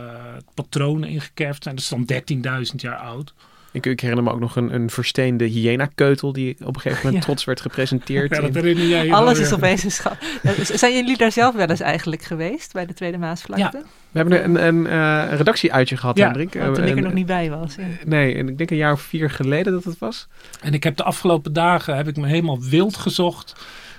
[0.54, 1.76] patronen in gekerfd zijn.
[1.76, 3.34] Dat is dan 13.000 jaar oud.
[3.72, 7.16] Ik, ik herinner me ook nog een, een versteende hyena-keutel die op een gegeven moment
[7.24, 7.30] Ja.
[7.30, 8.30] trots werd gepresenteerd.
[8.36, 10.16] Ja, dat in- herinner jij je Alles is opeens een schat.
[10.62, 13.84] Zijn jullie daar zelf wel eens eigenlijk geweest bij de Tweede Maasvlakte?
[14.12, 16.52] We hebben een, een, eh, een redactieuitje gehad, Ja, Hendrik.
[16.52, 17.76] Toen ik er En- nog niet bij was.
[17.76, 17.84] Ja.
[18.06, 20.28] Nee, en ik denk een jaar of vier geleden dat het was.
[20.62, 23.56] En ik heb de afgelopen dagen heb ik me helemaal wild gezocht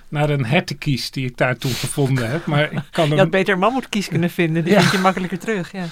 [0.09, 2.47] naar een hertenkies die ik daar toen gevonden heb.
[2.47, 4.65] Maar ik kan Je hem, had beter mammoetkies kunnen vinden.
[4.65, 4.81] Die Ja.
[4.81, 5.73] vind je makkelijker terug.
[5.73, 5.85] Ja.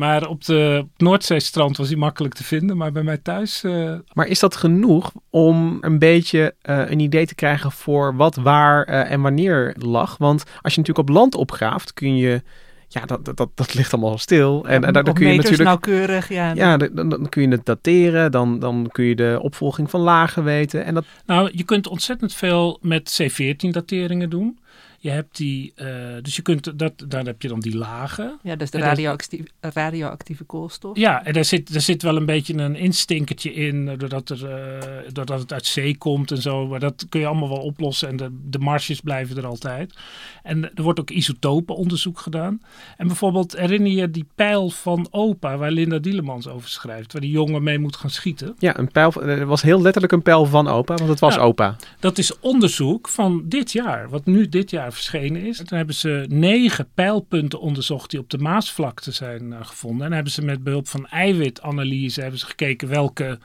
[0.00, 2.76] Maar op de op Noordzeestrand was hij makkelijk te vinden.
[2.76, 7.26] Maar bij mij thuis, eh, Maar is dat genoeg om een beetje eh, een idee
[7.26, 10.16] te krijgen voor wat, waar eh, en wanneer lag?
[10.18, 12.42] Want als je natuurlijk op land opgraaft, kun je...
[12.88, 14.64] Ja, dat, dat, dat, dat ligt allemaal stil.
[14.66, 15.82] En, en daar, daar Op kun je meters natuurlijk...
[15.86, 16.28] nauwkeurig.
[16.28, 18.32] Ja, Ja, dan, dan- dan kun je het dateren.
[18.32, 20.84] Dan, dan kun je de opvolging van lagen weten.
[20.84, 24.58] En dat, nou, je kunt ontzettend veel met C14-dateringen doen.
[25.02, 25.86] Je hebt die, eh,
[26.22, 28.38] dus je kunt, dat, daar heb je dan die lagen.
[28.42, 30.96] ja dus de radioactieve, radioactieve koolstof.
[30.96, 34.46] Ja, en daar zit, daar zit wel een beetje een instinkertje in, eh, doordat, er,
[34.50, 36.66] eh, doordat het uit zee komt en zo.
[36.66, 39.94] Maar dat kun je allemaal wel oplossen en de, de marsjes blijven er altijd.
[40.42, 42.60] En er wordt ook isotopenonderzoek gedaan.
[42.96, 47.30] En bijvoorbeeld herinner je die pijl van opa, waar Linda Dielemans over schrijft, waar die
[47.30, 48.54] jongen mee moet gaan schieten.
[48.58, 51.40] ja, een pijl, er was heel letterlijk een pijl van opa, want het was Ja.
[51.40, 51.76] opa.
[52.00, 55.58] Dat is onderzoek van dit jaar, wat nu dit jaar verschenen is.
[55.58, 60.06] En toen hebben ze negen pijlpunten onderzocht die op de Maasvlakte zijn eh, gevonden.
[60.06, 63.38] En hebben ze met behulp van eiwitanalyse hebben ze gekeken welke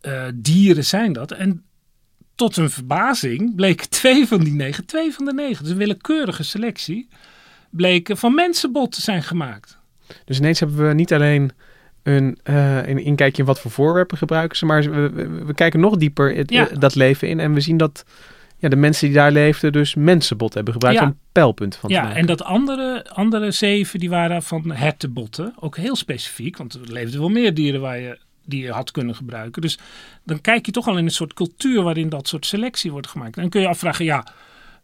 [0.00, 1.30] eh, dieren zijn dat.
[1.32, 1.64] En
[2.34, 6.42] tot hun verbazing bleken twee van die negen, twee van de negen, dus een willekeurige
[6.42, 7.08] selectie,
[7.70, 9.78] bleken van mensenbot te zijn gemaakt.
[10.24, 11.50] Dus ineens hebben we niet alleen
[12.02, 15.80] een, eh, een inkijkje in wat voor voorwerpen gebruiken ze, maar we, we, we kijken
[15.80, 16.64] nog dieper het- Ja.
[16.78, 17.40] dat leven in.
[17.40, 18.04] En we zien dat
[18.64, 21.06] ja, de mensen die daar leefden dus mensenbot hebben gebruikt Ja.
[21.06, 22.16] om pijlpunten van te Ja, maken.
[22.16, 25.54] en dat andere, andere zeven die waren van hertenbotten.
[25.60, 29.14] Ook heel specifiek, want er leefden wel meer dieren waar je, die je had kunnen
[29.14, 29.62] gebruiken.
[29.62, 29.78] Dus
[30.24, 33.34] dan kijk je toch al in een soort cultuur waarin dat soort selectie wordt gemaakt.
[33.36, 34.26] En dan kun je afvragen, ja,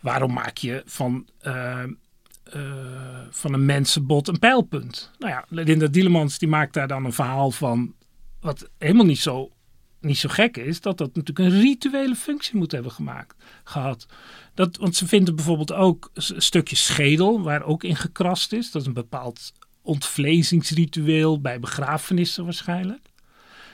[0.00, 1.82] waarom maak je van, eh,
[2.44, 2.60] eh,
[3.30, 5.10] van een mensenbot een pijlpunt?
[5.18, 7.94] Nou ja, Linda Dielemans die maakt daar dan een verhaal van,
[8.40, 9.50] wat helemaal niet zo,
[10.00, 14.06] niet zo gek is, dat dat natuurlijk een rituele functie moet hebben gemaakt, gehad.
[14.54, 18.70] Dat, want ze vinden bijvoorbeeld ook een stukje schedel waar ook in gekrast is.
[18.70, 23.08] Dat is een bepaald ontvlezingsritueel bij begrafenissen waarschijnlijk.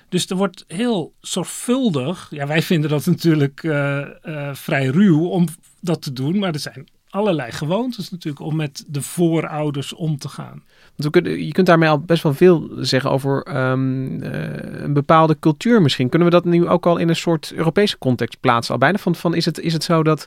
[0.08, 2.26] Dus er wordt heel zorgvuldig.
[2.30, 5.46] Ja, wij vinden dat natuurlijk eh, eh, vrij ruw om
[5.80, 6.38] dat te doen.
[6.38, 10.62] Maar er zijn allerlei gewoontes natuurlijk om met de voorouders om te gaan.
[10.96, 14.92] Want we kunnen, je kunt daarmee al best wel veel zeggen over ehm, eh, een
[14.92, 16.09] bepaalde cultuur misschien.
[16.09, 18.74] Kunnen we dat nu ook al in een soort Europese context plaatsen?
[18.74, 20.26] Al bijna van, van is, het, is het zo dat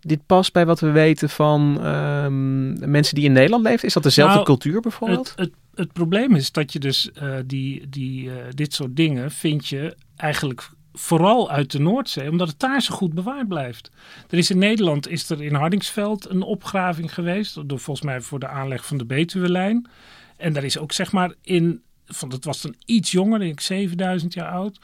[0.00, 3.86] dit past bij wat we weten van ehm, mensen die in Nederland leven?
[3.86, 5.28] Is dat dezelfde Nou, cultuur bijvoorbeeld?
[5.28, 9.30] Het, het, het probleem is dat je dus eh, die, die, eh, dit soort dingen
[9.30, 13.90] vind je eigenlijk vooral uit de Noordzee, omdat het daar zo goed bewaard blijft.
[14.30, 18.38] Er is in Nederland, is er in Hardingsveld een opgraving geweest, door volgens mij voor
[18.38, 19.88] de aanleg van de Betuwe-lijn.
[20.36, 23.60] En daar is ook zeg maar in, van, dat was dan iets jonger, denk ik
[23.60, 24.78] 7000 jaar oud.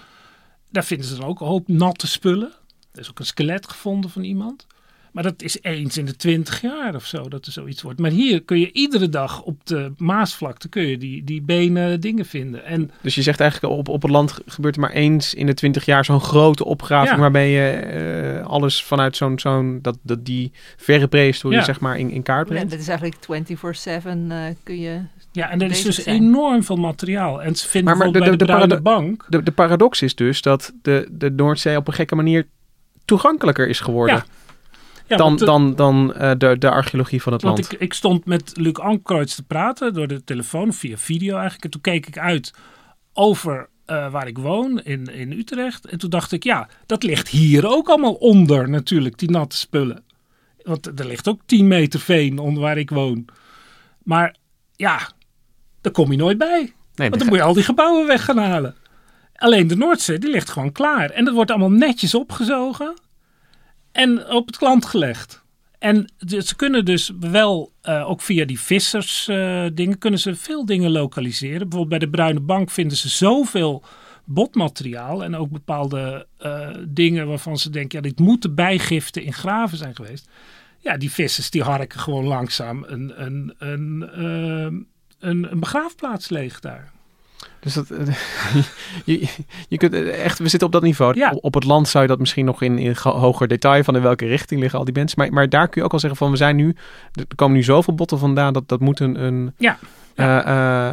[0.70, 2.52] Daar vinden ze dan ook een hoop natte spullen.
[2.92, 4.66] Er is ook een skelet gevonden van iemand.
[5.12, 7.98] Maar dat is eens in de twintig jaar of zo dat er zoiets wordt.
[8.00, 12.24] Maar hier kun je iedere dag op de Maasvlakte kun je die, die benen dingen
[12.26, 12.64] vinden.
[12.64, 15.54] En, Dus je zegt eigenlijk op, op het land gebeurt er maar eens in de
[15.54, 17.20] twintig jaar zo'n grote opgraving Ja.
[17.20, 21.64] waarbij je eh, alles vanuit zo'n, zo'n dat, dat die verre prehistorie Ja.
[21.64, 22.70] zeg maar in, in kaart Ja, brengt.
[22.70, 25.00] dat is eigenlijk 24-7 eh, kun je...
[25.32, 26.16] ja, en er is dus zijn.
[26.22, 27.42] enorm veel materiaal.
[27.42, 29.24] En ze vinden Maar- maar bijvoorbeeld de- bij de, de- de Bank...
[29.28, 32.46] De, de paradox is dus dat de, de Noordzee op een gekke manier
[33.04, 34.24] toegankelijker is geworden Ja.
[35.10, 37.72] Ja, dan, de- dan, dan eh, de, de archeologie van het Want land.
[37.72, 41.64] ik, ik stond met Luc Ankreutz te praten door de telefoon, via video eigenlijk.
[41.64, 42.52] En toen keek ik uit
[43.12, 45.86] over eh, waar ik woon, in, in Utrecht.
[45.86, 50.04] En toen dacht ik, ja, dat ligt hier ook allemaal onder natuurlijk, die natte spullen.
[50.62, 53.24] Want er ligt ook 10 meter veen onder waar ik woon.
[54.02, 54.36] Maar
[54.76, 55.10] ja,
[55.80, 56.72] daar kom je nooit bij.
[56.94, 58.74] Nee, Want dan moet je al die gebouwen weg gaan halen.
[59.34, 61.10] Alleen de Noordzee, die ligt gewoon klaar.
[61.10, 62.94] En dat wordt allemaal netjes opgezogen
[63.92, 65.42] en op het land gelegd.
[65.78, 69.66] En ze kunnen dus wel, eh, ook via die vissers eh,
[69.98, 71.68] kunnen ze veel dingen lokaliseren.
[71.68, 73.82] Bijvoorbeeld bij de Bruine Bank vinden ze zoveel
[74.24, 79.78] botmateriaal en ook bepaalde eh, dingen waarvan ze denken, ja, dit moeten bijgiften in graven
[79.78, 80.28] zijn geweest.
[80.78, 84.08] Ja, die vissers die harken gewoon langzaam een, een, een,
[85.18, 86.92] een, een begraafplaats leeg daar.
[87.60, 87.88] Dus dat,
[89.04, 89.28] je,
[89.68, 91.14] je kunt eh, echt, we zitten op dat niveau.
[91.18, 91.30] Ja.
[91.40, 94.02] Op, het land zou je dat misschien nog in, in ge- hoger detail van in
[94.02, 95.18] welke richting liggen al die mensen.
[95.18, 96.74] Maar, maar daar kun je ook al zeggen van we zijn nu,
[97.12, 99.78] er komen nu zoveel botten vandaan dat dat moet een, een, Ja.
[100.14, 100.44] eh, eh,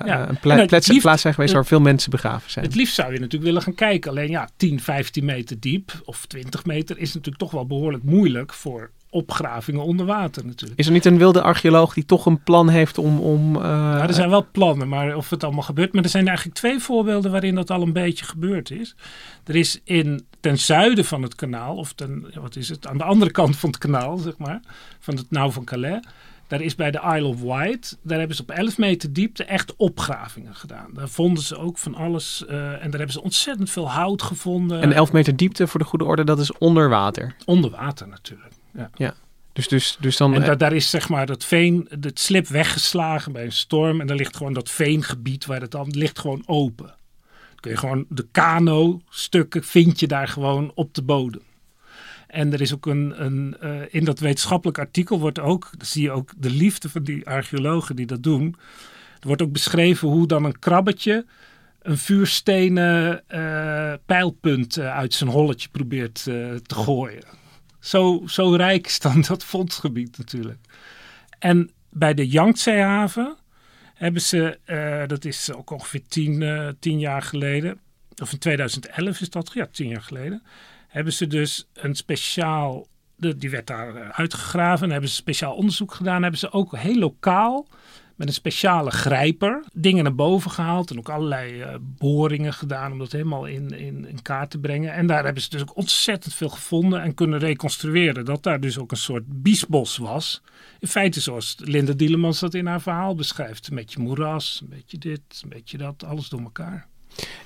[0.06, 0.30] Ja.
[0.30, 2.66] een pla- plaats, liefst- plaats zijn geweest waar veel mensen begraven zijn.
[2.66, 4.12] Het liefst zou je natuurlijk willen gaan kijken.
[4.12, 8.54] Alleen ja, 10, 15 meter diep of 20 meter is natuurlijk toch wel behoorlijk moeilijk
[8.54, 10.80] voor opgravingen onder water natuurlijk.
[10.80, 13.20] Is er niet een wilde archeoloog die toch een plan heeft om...
[13.20, 15.94] om eh, Ja, er zijn wel plannen, maar of het allemaal gebeurt.
[15.94, 18.96] Maar er zijn eigenlijk twee voorbeelden waarin dat al een beetje gebeurd is.
[19.46, 23.04] Er is in ten zuiden van het kanaal, of ten, wat is het, aan de
[23.04, 24.60] andere kant van het kanaal, zeg maar,
[25.00, 26.00] van het nauw van Calais.
[26.48, 29.76] Daar is bij de Isle of Wight, daar hebben ze op 11 meter diepte echt
[29.76, 30.90] opgravingen gedaan.
[30.94, 34.82] Daar vonden ze ook van alles eh, en daar hebben ze ontzettend veel hout gevonden.
[34.82, 37.36] En 11 meter diepte voor de goede orde, dat is onder water.
[37.46, 38.54] Onder water natuurlijk.
[38.96, 39.16] Ja.
[39.54, 40.34] Dus, dus, dus dan...
[40.34, 44.02] En da- daar is zeg maar dat veen, het slip weggeslagen bij een storm.
[44.02, 46.86] En daar ligt gewoon dat veengebied waar het dan ligt gewoon open.
[46.86, 51.42] Dan kun je gewoon de kano-stukken vind je daar gewoon op de bodem.
[52.28, 56.02] En er is ook een, een eh, in dat wetenschappelijk artikel wordt ook, dan zie
[56.02, 58.56] je ook de liefde van die archeologen die dat doen.
[59.20, 61.26] Er wordt ook beschreven hoe dan een krabbetje
[61.82, 67.24] een vuurstenen eh, pijlpunt eh, uit zijn holletje probeert te gooien.
[67.88, 70.60] Zo, zo rijk is dan dat vondstgebied natuurlijk.
[71.40, 73.36] En bij de Yangtze-haven
[73.94, 77.80] hebben ze, eh, dat is ook ongeveer tien, eh, jaar geleden,
[78.22, 80.44] of in 2011 is dat, ja, tien jaar geleden,
[80.88, 85.56] hebben ze dus een speciaal, de, die werd daar eh, uitgegraven en hebben ze speciaal
[85.56, 86.22] onderzoek gedaan.
[86.22, 87.68] Hebben ze ook heel lokaal
[88.18, 92.98] met een speciale grijper dingen naar boven gehaald en ook allerlei eh, boringen gedaan om
[92.98, 94.94] dat helemaal in, in, in kaart te brengen.
[94.94, 98.78] En daar hebben ze dus ook ontzettend veel gevonden en kunnen reconstrueren dat daar dus
[98.80, 100.42] ook een soort biesbos was.
[100.80, 103.68] In feite zoals Linda Dielemans dat in haar verhaal beschrijft.
[103.68, 106.88] Een beetje moeras, een beetje dit, een beetje dat, alles door elkaar.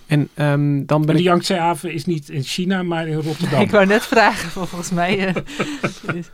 [0.06, 1.24] en ehm, dan ben En de ik...
[1.28, 3.62] Yangtze-haven is niet in China, maar in Rotterdam.
[3.68, 5.28] Ik wou net vragen, volgens mij...
[5.28, 6.32] eh, is-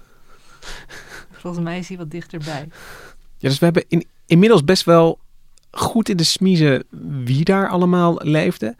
[1.41, 2.67] volgens mij is hij wat dichterbij.
[3.37, 5.19] Ja, dus we hebben in, inmiddels best wel
[5.71, 6.83] goed in de smiezen
[7.23, 8.75] wie daar allemaal leefde.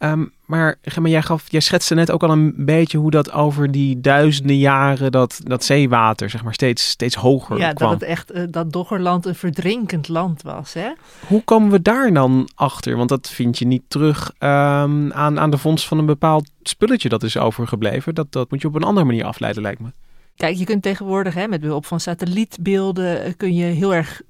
[0.00, 4.00] Ehm, maar jij, gaf, jij schetste net ook al een beetje hoe dat over die
[4.00, 7.90] duizenden jaren dat, dat zeewater zeg maar, steeds, steeds hoger Ja, kwam.
[7.90, 10.92] dat het echt, eh, dat Doggerland een verdrinkend land was, hè?
[11.26, 12.96] Hoe komen we daar dan achter?
[12.96, 17.08] Want dat vind je niet terug ehm, aan, aan de vondst van een bepaald spulletje
[17.08, 18.14] dat is overgebleven.
[18.14, 19.92] Dat, dat moet je op een andere manier afleiden, lijkt me.
[20.36, 24.22] Kijk, je kunt tegenwoordig hè, met behulp van satellietbeelden eh, kun je heel erg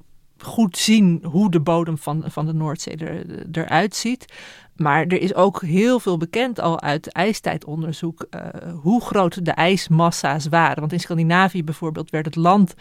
[0.43, 4.33] goed zien hoe de bodem van, van de Noordzee er, eruit ziet.
[4.77, 8.43] Maar er is ook heel veel bekend al uit ijstijdonderzoek eh,
[8.83, 10.81] hoe groot de ijsmassa's waren.
[10.81, 12.75] Want in Scandinavië bijvoorbeeld werd het land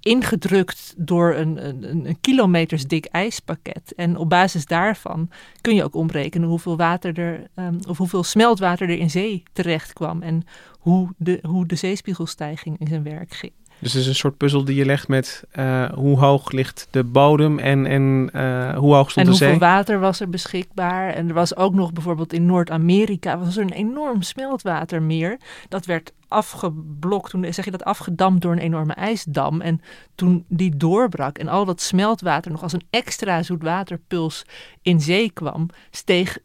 [0.00, 3.94] ingedrukt door een, een, een kilometers dik ijspakket.
[3.94, 5.30] En op basis daarvan
[5.60, 9.92] kun je ook omrekenen hoeveel water er, ehm, of hoeveel smeltwater er in zee terecht
[9.92, 10.22] kwam.
[10.22, 10.42] En
[10.78, 13.52] hoe de, hoe de zeespiegelstijging in zijn werk ging.
[13.80, 17.04] Dus het is een soort puzzel die je legt met eh, hoe hoog ligt de
[17.04, 19.48] bodem en, en eh, hoe hoog stond En de zee.
[19.48, 21.12] hoeveel water was er beschikbaar?
[21.12, 25.38] En er was ook nog bijvoorbeeld in Noord-Amerika was er een enorm smeltwatermeer.
[25.68, 29.60] Dat werd afgeblokt, toen zeg je dat afgedamd door een enorme ijsdam.
[29.60, 29.80] En
[30.14, 34.44] toen die doorbrak en al dat smeltwater nog als een extra zoetwaterpuls
[34.82, 36.38] in zee kwam, steeg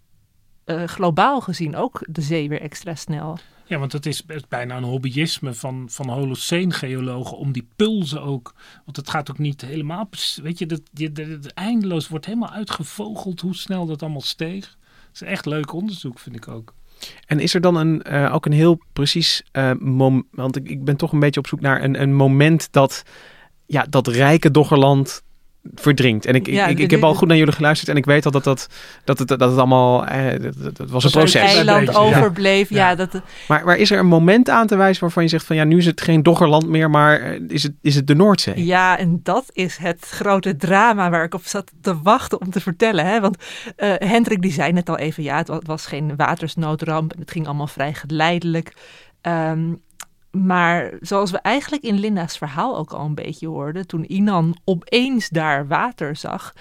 [0.66, 3.38] eh, globaal gezien ook de zee weer extra snel.
[3.68, 8.54] Ja, want het is het bijna een hobbyisme van, van Holocene-geologen om die pulsen ook.
[8.86, 10.10] Want het gaat ook niet helemaal.
[10.42, 14.78] Weet je, dat, dat eindeloos wordt helemaal uitgevogeld hoe snel dat allemaal steeg.
[15.08, 16.74] Het is echt leuk onderzoek, vind ik ook.
[17.26, 20.84] En is er dan een, eh, ook een heel precies eh moment, want ik, ik
[20.84, 23.04] ben toch een beetje op zoek naar een, een moment dat
[23.66, 25.24] ja, dat rijke Doggerland
[25.76, 26.26] verdrinkt.
[26.26, 28.32] En ik, Ja, ik, ik, heb al goed naar jullie geluisterd en ik weet al
[28.32, 28.68] dat dat,
[29.04, 31.42] dat, het, dat het allemaal, eh, dat, dat- dat was een Dat proces.
[31.42, 32.70] Het eiland overbleef.
[32.70, 32.96] Ja, Ja.
[32.96, 35.64] dat, Maar, maar is er een moment aan te wijzen waarvan je zegt van ja,
[35.64, 38.66] nu is het geen Doggerland meer, maar eh, is het, is het de Noordzee?
[38.66, 42.60] Ja, en dat is het grote drama waar ik op zat te wachten om te
[42.62, 43.06] vertellen.
[43.06, 43.20] Hè?
[43.20, 43.38] Want
[43.76, 47.14] eh, Hendrik die zei net al even, ja, het wa- het was geen watersnoodramp.
[47.14, 48.74] en Het ging allemaal vrij geleidelijk.
[49.22, 49.60] Ehm,
[50.36, 55.30] maar zoals we eigenlijk in Linda's verhaal ook al een beetje hoorden, toen Inan opeens
[55.30, 56.54] daar water zag,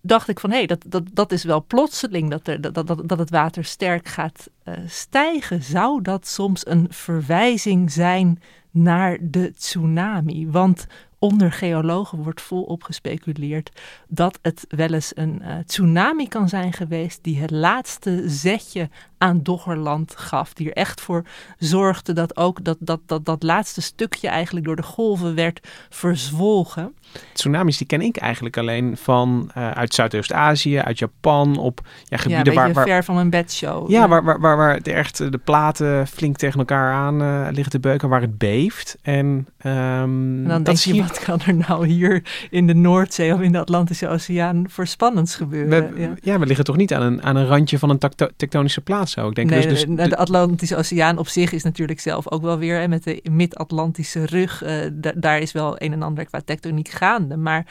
[0.00, 3.08] dacht ik van hé, hey, dat, dat, dat is wel plotseling dat, er, dat, dat,
[3.08, 5.62] dat het water sterk gaat eh, stijgen.
[5.62, 10.50] Zou dat soms een verwijzing zijn naar de tsunami?
[10.50, 10.86] Want
[11.18, 13.70] onder geologen wordt volop gespeculeerd
[14.08, 18.88] dat het wel eens een eh, tsunami kan zijn geweest die het laatste zetje
[19.24, 20.52] aan Doggerland gaf.
[20.52, 21.24] Die er echt voor
[21.58, 26.94] zorgde dat ook dat, dat, dat, dat laatste stukje eigenlijk door de golven werd verzwolgen.
[27.32, 32.16] Tsunamis die ken ik eigenlijk alleen van eh, uit Zuidoost-Azië, uit Japan, op ja, Ja,
[32.16, 33.90] gebieden beetje waar, waar, ver van een bedshow.
[33.90, 37.70] Ja, waar, waar, waar, waar het echt eh, de platen flink tegen elkaar aan liggen
[37.70, 38.98] te beuken, waar het beeft.
[39.02, 42.74] En, ehm, En dan dat denk zie je, wat kan er nou hier in de
[42.74, 45.94] Noordzee of in de Atlantische Oceaan voor spannends gebeuren?
[45.94, 46.14] We, ja.
[46.20, 46.38] ja.
[46.38, 47.98] we liggen toch niet aan een, aan een randje van een
[48.36, 49.28] tektonische plaat zo.
[49.28, 52.42] Ik denk Nee, dus, dus de, de Atlantische Oceaan op zich is natuurlijk zelf ook
[52.42, 54.62] wel weer hè, met de Mid-Atlantische rug.
[54.62, 57.36] eh, da- daar is wel een en ander qua tectoniek gaande.
[57.36, 57.66] Maar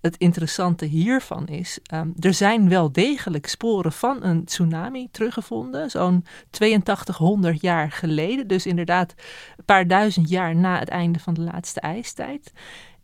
[0.00, 5.90] het interessante hiervan is, ehm, er zijn wel degelijk sporen van een tsunami teruggevonden.
[5.90, 8.46] Zo'n 8200 jaar geleden.
[8.46, 9.14] Dus inderdaad
[9.56, 12.52] een paar duizend jaar na het einde van de laatste ijstijd.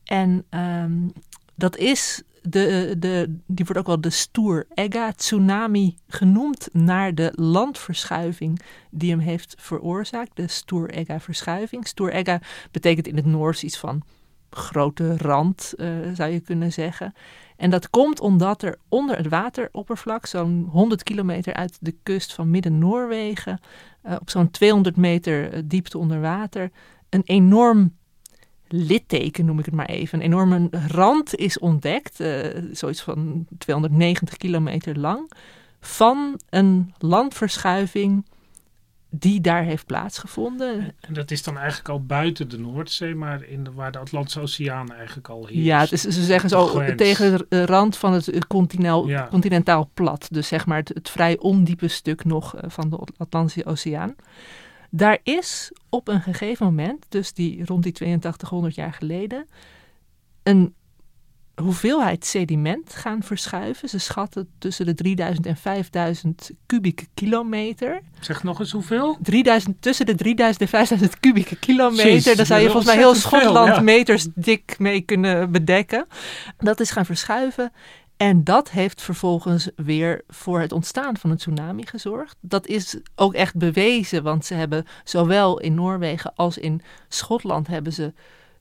[0.05, 1.09] En ehm,
[1.55, 9.11] dat is de, de, die wordt ook wel de Stoer-Egga-tsunami genoemd naar de landverschuiving die
[9.11, 10.37] hem heeft veroorzaakt.
[10.37, 11.87] De Stoer-Egga-verschuiving.
[11.87, 12.41] Stoer-Egga
[12.71, 14.03] betekent in het Noors iets van
[14.57, 17.15] grote rand, eh, zou je kunnen zeggen.
[17.57, 22.51] En dat komt omdat er onder het wateroppervlak, zo'n 100 kilometer uit de kust van
[22.51, 23.61] Midden-Noorwegen,
[24.03, 26.71] eh, op zo'n 200 meter eh, diepte onder water,
[27.09, 27.97] een enorm
[28.69, 30.19] litteken, noem ik het maar even.
[30.19, 32.17] Een enorme rand is ontdekt,
[32.73, 35.31] zoiets van 290 kilometer lang,
[35.81, 38.25] van een landverschuiving
[39.19, 40.95] die daar heeft plaatsgevonden.
[41.01, 44.41] En dat is dan eigenlijk al buiten de Noordzee, maar in de, waar de Atlantische
[44.41, 45.65] Oceaan eigenlijk al heerst.
[45.65, 46.97] Ja, het is, ze zeggen zo Grens.
[46.97, 49.27] tegen de rand van het eh, continaal, Ja.
[49.31, 50.29] continentaal plat.
[50.31, 54.15] Dus zeg maar het, het vrij ondiepe stuk nog eh, van de Atlantische Oceaan.
[54.91, 59.47] Daar is op een gegeven moment, dus die rond die 8200 jaar geleden,
[60.43, 60.75] een
[61.63, 63.89] hoeveelheid sediment gaan verschuiven.
[63.89, 68.01] Ze schatten tussen de 3000 en 5000 kubieke kilometer.
[68.21, 69.19] Zeg nog eens hoeveel?
[69.23, 72.07] 3000, tussen de 3000 en 5000 kubieke kilometer.
[72.07, 73.81] Jezus, Daar zou je volgens mij heel veel, Schotland ja.
[73.81, 76.07] meters dik mee kunnen bedekken.
[76.59, 77.73] Dat is gaan verschuiven.
[78.17, 82.37] En dat heeft vervolgens weer voor het ontstaan van een tsunami gezorgd.
[82.41, 87.93] Dat is ook echt bewezen, want ze hebben zowel in Noorwegen als in Schotland hebben
[87.93, 88.13] ze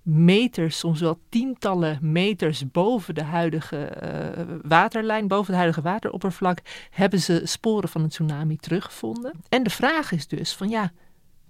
[0.04, 7.20] meters, soms wel tientallen meters boven de huidige eh, waterlijn, boven het huidige wateroppervlak, hebben
[7.20, 9.34] ze sporen van een tsunami teruggevonden.
[9.50, 10.92] En de vraag is dus van ja,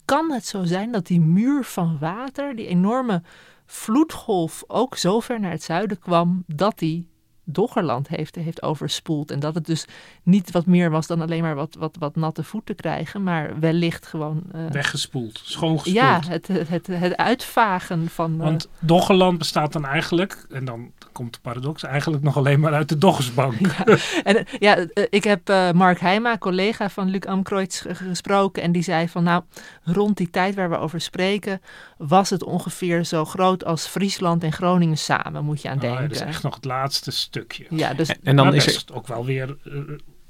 [0.05, 3.21] kan het zo zijn dat die muur van water, die enorme
[3.65, 7.11] vloedgolf, ook zo ver naar het zuiden kwam dat die
[7.45, 9.31] Doggerland heeft, heeft overspoeld.
[9.31, 9.85] En dat het dus
[10.23, 14.05] niet wat meer was dan alleen maar wat, wat, wat natte voeten krijgen, maar wellicht
[14.07, 14.43] gewoon.
[14.51, 15.95] eh, Weggespoeld, schoongespoeld.
[15.95, 18.33] ja, het, het, het, uitvagen van.
[18.33, 22.73] eh, Want Doggerland bestaat dan eigenlijk, en dan komt de paradox, eigenlijk nog alleen maar
[22.73, 23.55] uit de Doggersbank.
[23.85, 28.63] Ja, en, eh, ja, ik heb Mark Heijma, collega van Luc Amkreutz, ge- gesproken.
[28.63, 29.43] En die zei van nou,
[29.83, 31.61] rond die tijd waar we over spreken,
[31.97, 36.01] was het ongeveer zo groot als Friesland en Groningen samen, moet je aan Ah, denken.
[36.01, 37.65] dat is echt nog het laatste stukje.
[37.69, 39.73] Ja, dus En dan is best ook wel weer eh,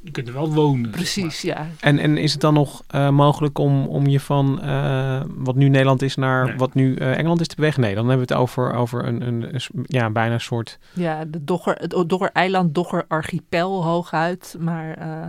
[0.01, 0.89] Je kunt er wel wonen.
[0.89, 1.67] Precies, ja.
[1.79, 5.69] En, en is het dan nog eh, mogelijk om, om je van eh, wat nu
[5.69, 6.55] Nederland is naar Nee.
[6.57, 7.81] wat nu eh, Engeland is te bewegen?
[7.81, 10.79] Nee, dan hebben we het over, over een, een, ja, bijna een soort...
[10.93, 14.55] Ja, de Dogger, het Dogger-eiland, Dogger-archipel hooguit.
[14.59, 15.27] Maar eh,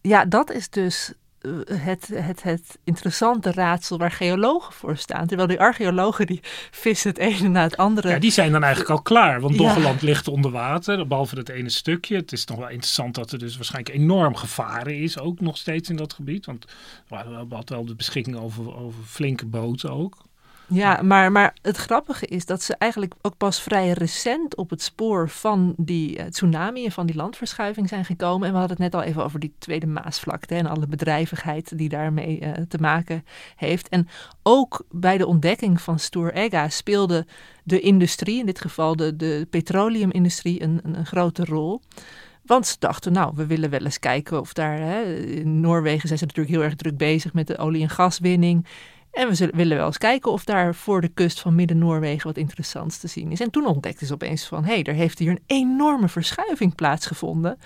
[0.00, 1.12] ja, dat is dus
[1.72, 5.26] het, het, het interessante raadsel waar geologen voor staan.
[5.26, 6.40] Terwijl die archeologen die
[6.70, 8.08] vissen het ene na het andere.
[8.08, 9.40] Ja, die zijn dan eigenlijk al klaar.
[9.40, 9.62] Want Ja.
[9.62, 12.16] Doggerland ligt onder water, behalve dat ene stukje.
[12.16, 15.88] Het is nog wel interessant dat er dus waarschijnlijk enorm gevaren is, ook nog steeds
[15.88, 16.46] in dat gebied.
[16.46, 16.64] Want
[17.08, 20.25] we hadden wel de beschikking over, over flinke boten ook.
[20.68, 24.82] Ja, maar, maar het grappige is dat ze eigenlijk ook pas vrij recent op het
[24.82, 28.46] spoor van die eh, tsunami en van die landverschuiving zijn gekomen.
[28.46, 31.88] En we hadden het net al even over die Tweede Maasvlakte en alle bedrijvigheid die
[31.88, 33.24] daarmee eh, te maken
[33.56, 33.88] heeft.
[33.88, 34.08] En
[34.42, 37.26] ook bij de ontdekking van Stoer Egga speelde
[37.62, 41.80] de industrie, in dit geval de, de petroleumindustrie, een, een, een grote rol.
[42.46, 44.78] Want ze dachten, nou, we willen wel eens kijken of daar.
[44.78, 48.66] Hè, in Noorwegen zijn ze natuurlijk heel erg druk bezig met de olie- en gaswinning.
[49.16, 52.36] En we zullen, willen wel eens kijken of daar voor de kust van Midden-Noorwegen wat
[52.36, 53.40] interessants te zien is.
[53.40, 57.58] En toen ontdekten ze opeens van, hé, hey, er heeft hier een enorme verschuiving plaatsgevonden.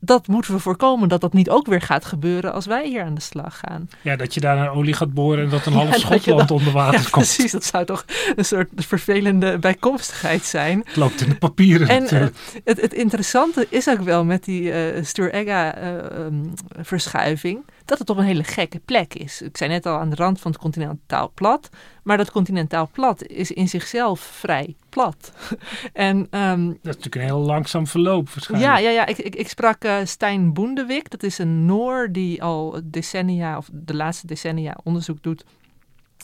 [0.00, 3.14] Dat moeten we voorkomen dat dat niet ook weer gaat gebeuren als wij hier aan
[3.14, 3.88] de slag gaan.
[4.00, 6.58] Ja, dat je daar naar olie gaat boren en dat een half Ja, Schotland dan-
[6.58, 7.10] onder water ja, komt.
[7.10, 7.52] precies.
[7.52, 8.04] Dat zou toch
[8.36, 10.82] een soort vervelende bijkomstigheid zijn.
[10.84, 12.26] Het loopt in de papieren En eh,
[12.64, 17.64] het, het interessante is ook wel met die eh Stur-Egga-verschuiving...
[17.92, 19.42] dat het op een hele gekke plek is.
[19.42, 21.68] Ik zei net al aan de rand van het continentaal plat.
[22.02, 25.32] Maar dat continentaal plat is in zichzelf vrij plat.
[25.92, 28.72] en ehm, dat is natuurlijk een heel langzaam verloop waarschijnlijk.
[28.72, 29.06] ja, ja, ja.
[29.06, 31.10] Ik, ik, ik sprak eh, Stijn Boendewik.
[31.10, 35.44] Dat is een Noor die al decennia, of de laatste decennia, onderzoek doet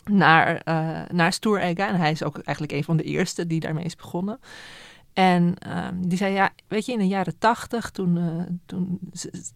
[0.05, 1.89] naar, eh naar Stoeregga.
[1.89, 4.41] En hij is ook eigenlijk een van de eerste die daarmee is begonnen.
[5.19, 8.99] En ehm, die zei, ja, weet je, in de jaren tachtig, toen, eh, toen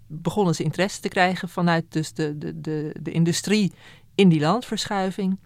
[0.06, 3.72] begonnen ze interesse te krijgen vanuit dus de, de, de, de industrie
[4.14, 5.38] in die landverschuiving.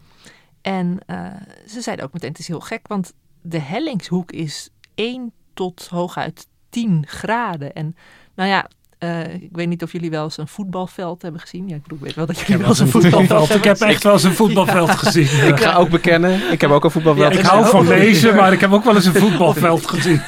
[0.61, 1.33] En eh,
[1.67, 3.13] ze zeiden ook meteen, het is heel gek, want
[3.43, 7.75] de hellingshoek is 1 tot hooguit 10 graden.
[7.75, 7.97] En
[8.35, 8.71] nou ja,
[9.07, 11.69] eh, ik weet niet of jullie wel eens een voetbalveld hebben gezien.
[11.69, 14.03] Ja, ik bedoel, ik weet wel dat jullie wel eens een voetbalveld ik heb echt
[14.03, 15.47] wel eens een voetbalveld gezien.
[15.47, 17.33] Ik ga ook bekennen, ik heb ook een voetbalveld.
[17.33, 20.21] Ja, Ik ik hou van lezen, maar ik heb ook wel eens een voetbalveld gezien.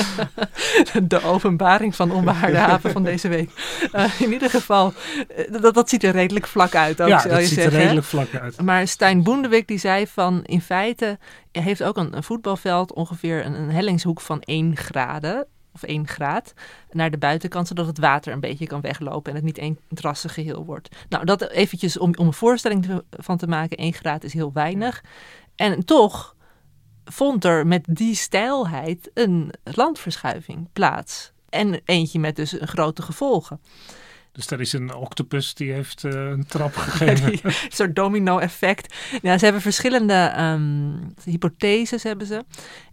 [1.02, 3.50] de openbaring van onbehaarde haven van deze week.
[3.92, 4.92] Eh, in ieder geval,
[5.36, 7.72] eh, dat, dat ziet er redelijk vlak uit ook, Ja, zou dat je ziet zeggen.
[7.72, 7.84] er hè?
[7.84, 8.60] redelijk vlak uit.
[8.62, 11.18] Maar Stijn Boendewik die zei van, in feite
[11.52, 16.52] heeft ook een, een voetbalveld ongeveer een, een hellingshoek van 1 graden of 1 graad
[16.90, 20.34] naar de buitenkant, zodat het water een beetje kan weglopen en het niet één drassig
[20.34, 20.96] geheel wordt.
[21.08, 24.52] Nou, dat eventjes om, om een voorstelling te- van te maken, 1 graad is heel
[24.52, 25.02] weinig.
[25.56, 26.36] En toch
[27.04, 31.32] vond er met die stijlheid een landverschuiving plaats.
[31.48, 33.60] En eentje met dus grote gevolgen.
[34.32, 37.30] Dus daar is een octopus die heeft eh, een trap gegeven.
[37.30, 38.94] Die soort domino-effect.
[39.22, 40.92] Ja, ze hebben verschillende ehm,
[41.24, 42.44] hypotheses hebben ze.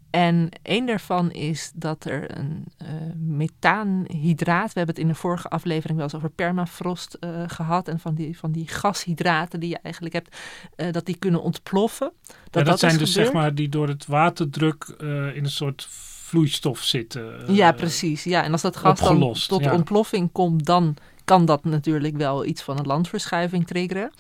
[0.10, 2.88] En één daarvan is dat er een eh,
[3.18, 8.00] methaanhydraat, we hebben het in de vorige aflevering wel eens over permafrost eh, gehad en
[8.00, 10.38] van die, van die gashydraten die je eigenlijk hebt,
[10.76, 12.12] eh, dat die kunnen ontploffen.
[12.50, 16.80] Dat, Ja, dat, zijn dus zeg maar die door het waterdruk in een soort vloeistof
[16.80, 17.54] zitten.
[17.54, 18.24] Ja, precies.
[18.24, 19.74] Ja, en als dat gas dan tot ja.
[19.74, 24.12] ontploffing komt, dan kan dat natuurlijk wel iets van een landverschuiving triggeren.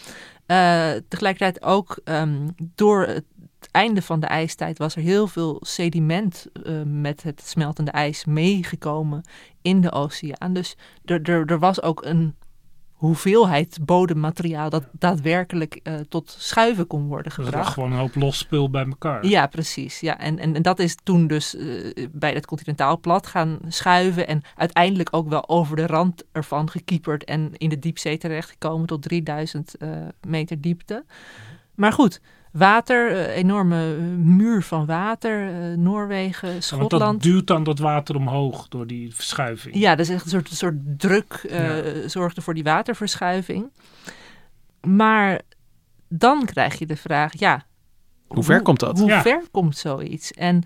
[1.07, 3.25] Tegelijkertijd ook ehm, door het
[3.71, 9.23] einde van de ijstijd was er heel veel sediment eh, met het smeltende ijs meegekomen
[9.61, 10.53] in de oceaan.
[10.53, 12.35] Dus er, er, er was ook een
[12.99, 17.73] hoeveelheid bodemmateriaal dat daadwerkelijk eh, tot schuiven kon worden Dus er lag gebracht.
[17.73, 19.25] gewoon een hoop los spul bij elkaar.
[19.25, 19.99] Ja, precies.
[19.99, 20.17] Ja.
[20.17, 24.27] En, en, en dat is toen dus eh, bij het continentaal plat gaan schuiven.
[24.27, 27.23] En uiteindelijk ook wel over de rand ervan gekieperd.
[27.23, 29.89] En in de diepzee terechtgekomen tot 3000 eh,
[30.27, 31.05] meter diepte.
[31.75, 32.21] Maar goed,
[32.51, 35.47] water, eh, enorme eh, muur van water.
[35.71, 37.23] eh, Noorwegen, Ja, want Schotland.
[37.23, 39.75] dat duwt dan dat water omhoog door die verschuiving.
[39.75, 41.67] Ja, dat is echt een soort, een soort druk eh,
[42.05, 43.69] zorgde voor die waterverschuiving.
[44.87, 45.41] Maar
[46.07, 47.65] dan krijg je de vraag, ja...
[48.27, 48.99] Hoe ver komt dat?
[48.99, 49.21] Hoe Ja.
[49.21, 50.31] ver komt zoiets?
[50.31, 50.63] En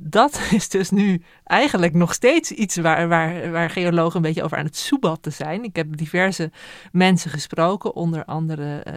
[0.00, 4.58] dat is dus nu eigenlijk nog steeds iets waar, waar, waar geologen een beetje over
[4.58, 5.64] aan het soebatten zijn.
[5.64, 6.50] Ik heb diverse
[6.92, 8.94] mensen gesproken, onder andere eh,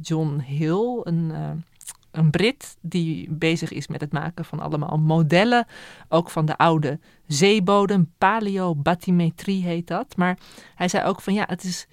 [0.00, 1.30] John Hill, een...
[1.34, 1.50] eh,
[2.16, 5.66] een Brit die bezig is met het maken van allemaal modellen,
[6.08, 10.16] ook van de oude zeebodem, paleobathymetrie heet dat.
[10.16, 10.38] Maar
[10.74, 11.86] hij zei ook van ja, het is,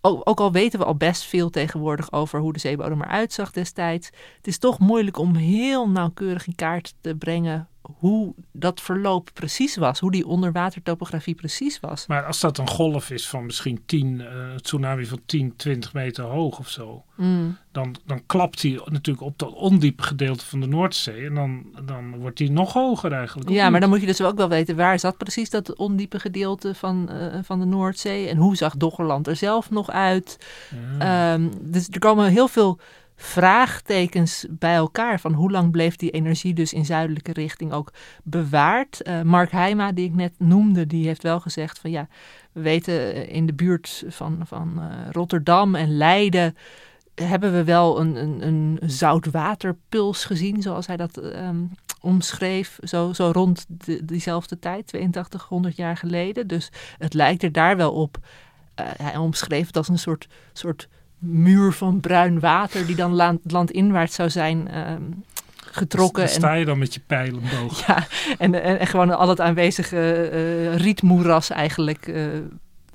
[0.00, 3.50] ook, ook al weten we al best veel tegenwoordig over hoe de zeebodem eruit zag
[3.50, 9.30] destijds, het is toch moeilijk om heel nauwkeurig in kaart te brengen hoe dat verloop
[9.34, 12.06] precies was, hoe die onderwatertopografie precies was.
[12.06, 16.24] Maar als dat een golf is van misschien 10, uh, tsunami van 10, 20 meter
[16.24, 17.56] hoog of zo, mm.
[17.72, 22.18] dan, dan klapt hij natuurlijk op dat ondiepe gedeelte van de Noordzee en dan, dan
[22.18, 23.50] wordt hij nog hoger eigenlijk.
[23.50, 26.74] Ja, maar dan moet je dus ook wel weten waar zat precies dat ondiepe gedeelte
[26.74, 30.38] van, uh, van de Noordzee en hoe zag Doggerland er zelf nog uit.
[30.98, 31.34] Ja.
[31.34, 32.78] Um, dus er komen heel veel
[33.20, 35.20] vraagtekens bij elkaar.
[35.20, 37.92] Van hoe lang bleef die energie dus in zuidelijke richting ook
[38.22, 39.00] bewaard?
[39.02, 42.08] Uh, Mark Heijma, die ik net noemde, die heeft wel gezegd van ja,
[42.52, 46.56] we weten in de buurt van, van uh, Rotterdam en Leiden
[47.14, 53.30] hebben we wel een, een, een zoutwaterpuls gezien, zoals hij dat um, omschreef, zo, zo
[53.32, 56.46] rond de, diezelfde tijd, 8200 jaar geleden.
[56.46, 58.18] Dus het lijkt er daar wel op.
[58.74, 60.88] Hij omschreef het als een soort, soort
[61.18, 65.24] muur van bruin water die dan land, landinwaarts zou zijn um,
[65.56, 66.22] getrokken.
[66.22, 67.76] Dus sta je dan met je pijlenboog.
[67.86, 68.06] Ja,
[68.38, 72.26] en, en, en, gewoon al het aanwezige uh, rietmoeras eigenlijk uh,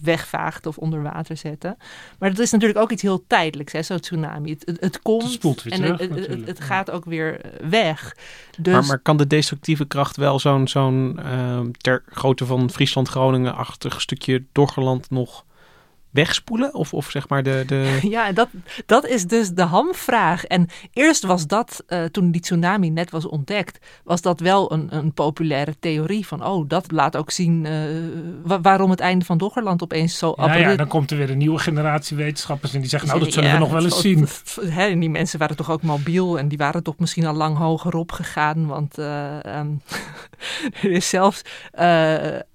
[0.03, 1.77] wegvaagt of onder water zetten.
[2.19, 4.49] Maar dat is natuurlijk ook iets heel tijdelijks, zo'n tsunami.
[4.49, 8.15] Het, het, het komt het en terug, het, het, het, gaat ook weer weg.
[8.57, 13.07] Dus, maar, maar kan de destructieve kracht wel zo'n zo'n uh, ter grootte van Friesland,
[13.07, 15.45] Groningen-achtig stukje Doggerland nog
[16.13, 16.73] wegspoelen?
[16.73, 17.63] Of, of zeg maar de...
[17.67, 17.99] de...
[18.13, 18.49] Ja, dat,
[18.85, 20.45] dat is dus de hamvraag.
[20.45, 24.87] En eerst was dat, uh, toen die tsunami net was ontdekt, was dat wel een,
[24.95, 27.71] een populaire theorie van, oh, dat laat ook zien uh,
[28.43, 31.37] wa waarom het einde van Doggerland opeens zo ja, ja, dan komt er weer een
[31.37, 34.27] nieuwe generatie wetenschappers en die zeggen, nou, dat zullen ja, we nog wel eens zien.
[34.77, 37.57] Hè, en die mensen waren toch ook mobiel en die waren toch misschien al lang
[37.57, 39.81] hoger op gegaan, want uh, um,
[40.81, 41.41] er is zelfs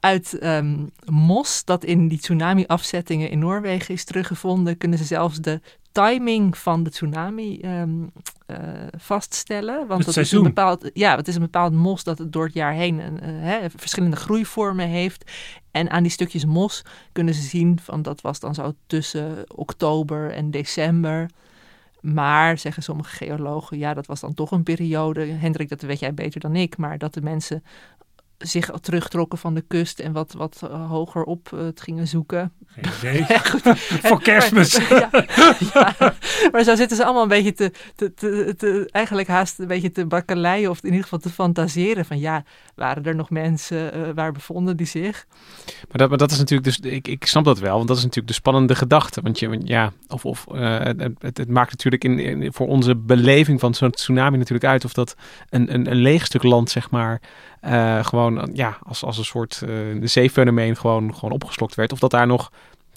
[0.00, 5.60] uit um, Mos, dat in die tsunami-afzettingen in Noorwegen is teruggevonden, kunnen ze zelfs de
[5.92, 8.12] timing van de tsunami um,
[8.46, 8.58] uh,
[8.96, 9.86] vaststellen.
[9.86, 12.44] Want het dat is een bepaald, ja, het is een bepaald mos dat het door
[12.44, 15.30] het jaar heen uh, hè, verschillende groeivormen heeft.
[15.70, 20.30] En aan die stukjes mos kunnen ze zien van dat was dan zo tussen oktober
[20.30, 21.30] en december.
[22.00, 25.24] Maar, zeggen sommige geologen, ja, dat was dan toch een periode.
[25.24, 27.64] Hendrik, dat weet jij beter dan ik, maar dat de mensen
[28.38, 32.52] zich terugtrokken van de kust en wat, wat uh, hoger op uh, het gingen zoeken.
[32.66, 33.38] Geen idee.
[34.08, 34.72] Voor kerstmis.
[34.88, 35.10] ja,
[35.74, 35.94] ja,
[36.52, 39.90] maar zo zitten ze allemaal een beetje te, te, te, te, eigenlijk haast een beetje
[39.90, 44.08] te bakkeleien of in ieder geval te fantaseren van ja, waren er nog mensen, uh,
[44.14, 45.26] waar bevonden die zich?
[45.66, 48.02] Maar dat, maar dat is natuurlijk dus, ik, ik snap dat wel, want dat is
[48.02, 49.20] natuurlijk de spannende gedachte.
[49.20, 53.60] Want je, ja, of, of het, het, het, maakt natuurlijk in, in, voor onze beleving
[53.60, 55.16] van zo'n tsunami natuurlijk uit of dat
[55.48, 57.20] een, een, een leeg stuk land, zeg maar,
[57.64, 61.92] uh, gewoon ja, als, als een soort uh, zeefenomeen gewoon, gewoon opgeslokt werd.
[61.92, 62.52] Of dat daar nog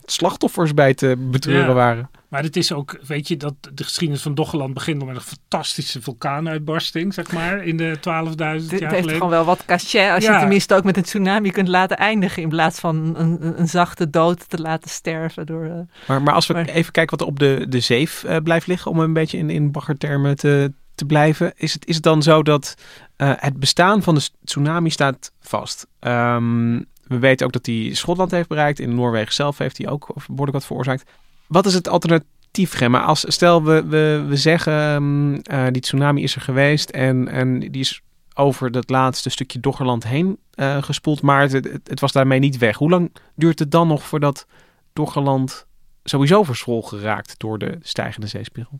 [0.06, 2.10] slachtoffers bij te betreuren ja, waren.
[2.28, 6.02] Maar het is ook, weet je, dat de geschiedenis van Doggerland begint met een fantastische
[6.02, 9.10] vulkaanuitbarsting, zeg maar, in de 12.000 jaar Het heeft geleden.
[9.12, 10.34] gewoon wel wat cachet als Ja.
[10.34, 14.10] je tenminste ook met een tsunami kunt laten eindigen in plaats van een, een, zachte
[14.10, 15.66] dood te laten sterven door...
[15.66, 18.38] eh, Maar, maar als we Maar- even kijken wat er op de, de zeef eh,
[18.44, 21.54] blijft liggen, om een beetje in, in baggertermen te, te blijven.
[21.56, 22.76] Is het, is het dan zo dat
[23.16, 25.88] eh, het bestaan van de tsunami staat vast?
[26.00, 28.80] Ehm, we weten ook dat hij Schotland heeft bereikt.
[28.80, 31.12] In Noorwegen zelf heeft hij ook behoorlijk wat veroorzaakt.
[31.48, 33.02] Wat is het alternatief, Gemma?
[33.02, 37.60] Als, stel, we, we, we zeggen, ehm, eh, die tsunami is er geweest en, en
[37.60, 38.02] die is
[38.34, 42.78] over dat laatste stukje Doggerland heen eh, gespoeld, maar het, het, was daarmee niet weg.
[42.78, 44.48] Hoe lang duurt het dan nog voordat
[44.94, 45.66] Doggerland
[46.04, 48.80] sowieso verschrol geraakt door de stijgende zeespiegel?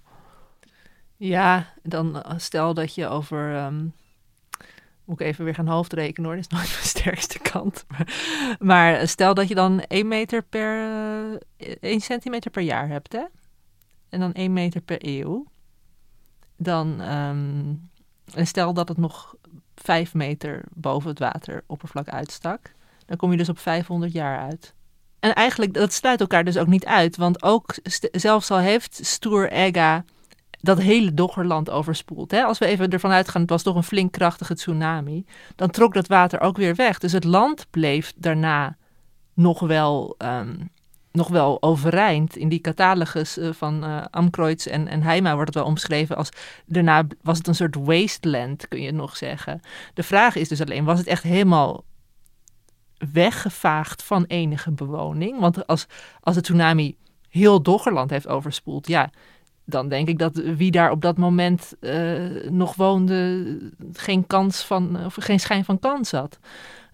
[1.24, 3.56] Ja, dan eh, stel dat je over.
[3.56, 3.86] ehm,
[5.06, 7.86] moet ik even weer gaan hoofdrekenen hoor, dat is nooit mijn sterkste kant.
[7.88, 8.08] Maar,
[8.60, 10.90] maar stel dat je dan 1 meter per.
[11.58, 13.24] eh, 1 centimeter per jaar hebt, hè?
[14.10, 15.46] En dan 1 meter per eeuw.
[16.58, 17.02] Dan.
[17.02, 17.74] ehm,
[18.34, 19.36] en stel dat het nog
[19.76, 22.74] 5 meter boven het wateroppervlak uitstak.
[23.06, 24.74] Dan kom je dus op 500 jaar uit.
[25.20, 27.18] En eigenlijk, dat sluit elkaar dus ook niet uit.
[27.18, 27.76] Want ook,
[28.12, 30.04] zelfs al heeft Stoer Egga
[30.62, 32.32] dat hele Doggerland overspoeld.
[32.32, 32.44] Hè?
[32.44, 35.26] Als we even ervan uitgaan, het was toch een flink krachtige tsunami.
[35.56, 37.00] Dan trok dat water ook weer weg.
[37.00, 38.78] Dus het land bleef daarna
[39.34, 40.56] nog wel, ehm,
[41.12, 42.36] nog wel overeind.
[42.36, 46.30] In die catalogus eh, van eh Amkreutz en, en wordt het wel omschreven als...
[46.66, 49.62] Daarna was het een soort wasteland, kun je nog zeggen.
[49.94, 51.84] De vraag is dus alleen, was het echt helemaal
[53.14, 55.40] weggevaagd van enige bewoning?
[55.40, 55.88] Want als,
[56.22, 56.98] als de tsunami
[57.30, 59.10] heel Doggerland heeft overspoeld, ja,
[59.66, 63.46] dan denk ik dat wie daar op dat moment eh, nog woonde
[63.94, 66.40] geen kans van, of geen schijn van kans had.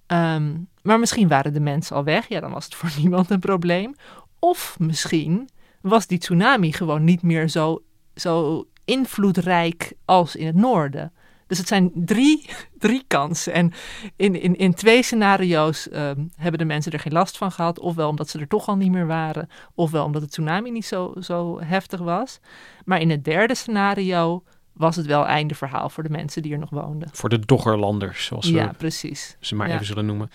[0.05, 3.39] Ehm, maar misschien waren de mensen al weg, ja, dan was het voor niemand een
[3.39, 3.95] probleem.
[4.39, 5.49] Of misschien
[5.81, 7.83] was die tsunami gewoon niet meer zo,
[8.15, 11.11] zo invloedrijk als in het noorden.
[11.47, 13.53] Dus het zijn drie, drie kansen.
[13.53, 13.71] En
[14.15, 17.79] in, in, in twee scenario's ehm, hebben de mensen er geen last van gehad.
[17.79, 19.49] Ofwel omdat ze er toch al niet meer waren.
[19.75, 22.39] Ofwel omdat de tsunami niet zo, zo heftig was.
[22.85, 24.43] Maar in het derde scenario
[24.73, 27.09] was het wel einde verhaal voor de mensen die er nog woonden.
[27.13, 29.37] Voor de Doggerlanders, zoals Ja, we precies.
[29.39, 29.73] ze maar Ja.
[29.73, 30.29] even zullen noemen.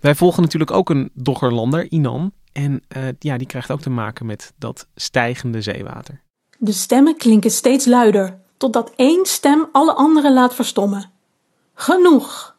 [0.00, 2.32] Wij volgen natuurlijk ook een Doggerlander, Inan.
[2.52, 6.22] En eh, ja, die krijgt ook te maken met dat stijgende zeewater.
[6.58, 11.10] De stemmen klinken steeds luider, totdat één stem alle anderen laat verstommen.
[11.74, 12.56] Genoeg!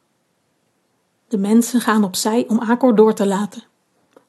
[1.27, 3.63] De mensen gaan opzij om Akor door te laten.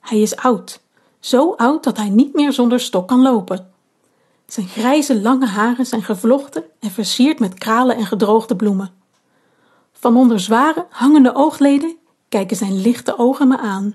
[0.01, 0.81] Hij is oud,
[1.21, 3.71] zo oud dat hij niet meer zonder stok kan lopen.
[4.47, 8.93] Zijn grijze lange haren zijn gevlochten en versierd met kralen en gedroogde bloemen.
[9.93, 11.97] Van onder zware, hangende oogleden
[12.29, 13.95] kijken zijn lichte ogen me aan.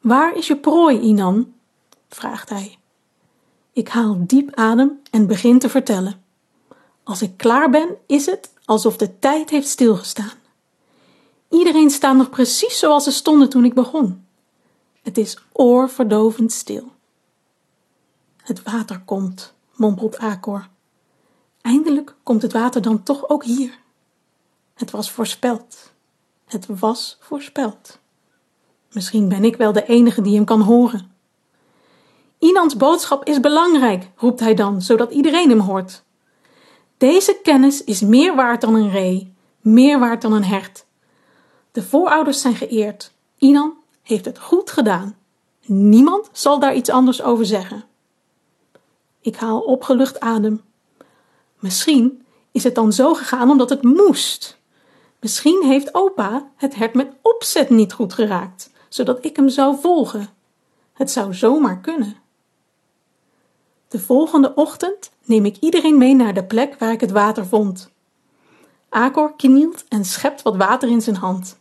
[0.00, 1.52] Waar is je prooi, Inan?
[2.08, 2.78] vraagt hij.
[3.72, 6.23] Ik haal diep adem en begin te vertellen.
[7.04, 10.42] Als ik klaar ben, is het alsof de tijd heeft stilgestaan.
[11.48, 14.26] Iedereen staat nog precies zoals ze stonden toen ik begon.
[15.02, 16.92] Het is oorverdovend stil.
[18.36, 20.68] Het water komt, mompelt Akor.
[21.60, 23.78] Eindelijk komt het water dan toch ook hier.
[24.74, 25.92] Het was voorspeld.
[26.46, 27.98] Het was voorspeld.
[28.92, 31.12] Misschien ben ik wel de enige die hem kan horen.
[32.38, 36.03] Inans boodschap is belangrijk, roept hij dan, zodat iedereen hem hoort.
[36.98, 40.84] Deze kennis is meer waard dan een ree, meer waard dan een hert.
[41.72, 43.12] De voorouders zijn geëerd.
[43.38, 45.16] Inan heeft het goed gedaan.
[45.66, 47.84] Niemand zal daar iets anders over zeggen.
[49.20, 50.62] Ik haal opgelucht adem.
[51.58, 54.58] Misschien is het dan zo gegaan omdat het moest.
[55.20, 60.28] Misschien heeft opa het hert met opzet niet goed geraakt, zodat ik hem zou volgen.
[60.92, 62.16] Het zou zomaar kunnen.
[63.94, 67.90] De volgende ochtend neem ik iedereen mee naar de plek waar ik het water vond.
[68.88, 71.58] Akor knielt en schept wat water in zijn hand.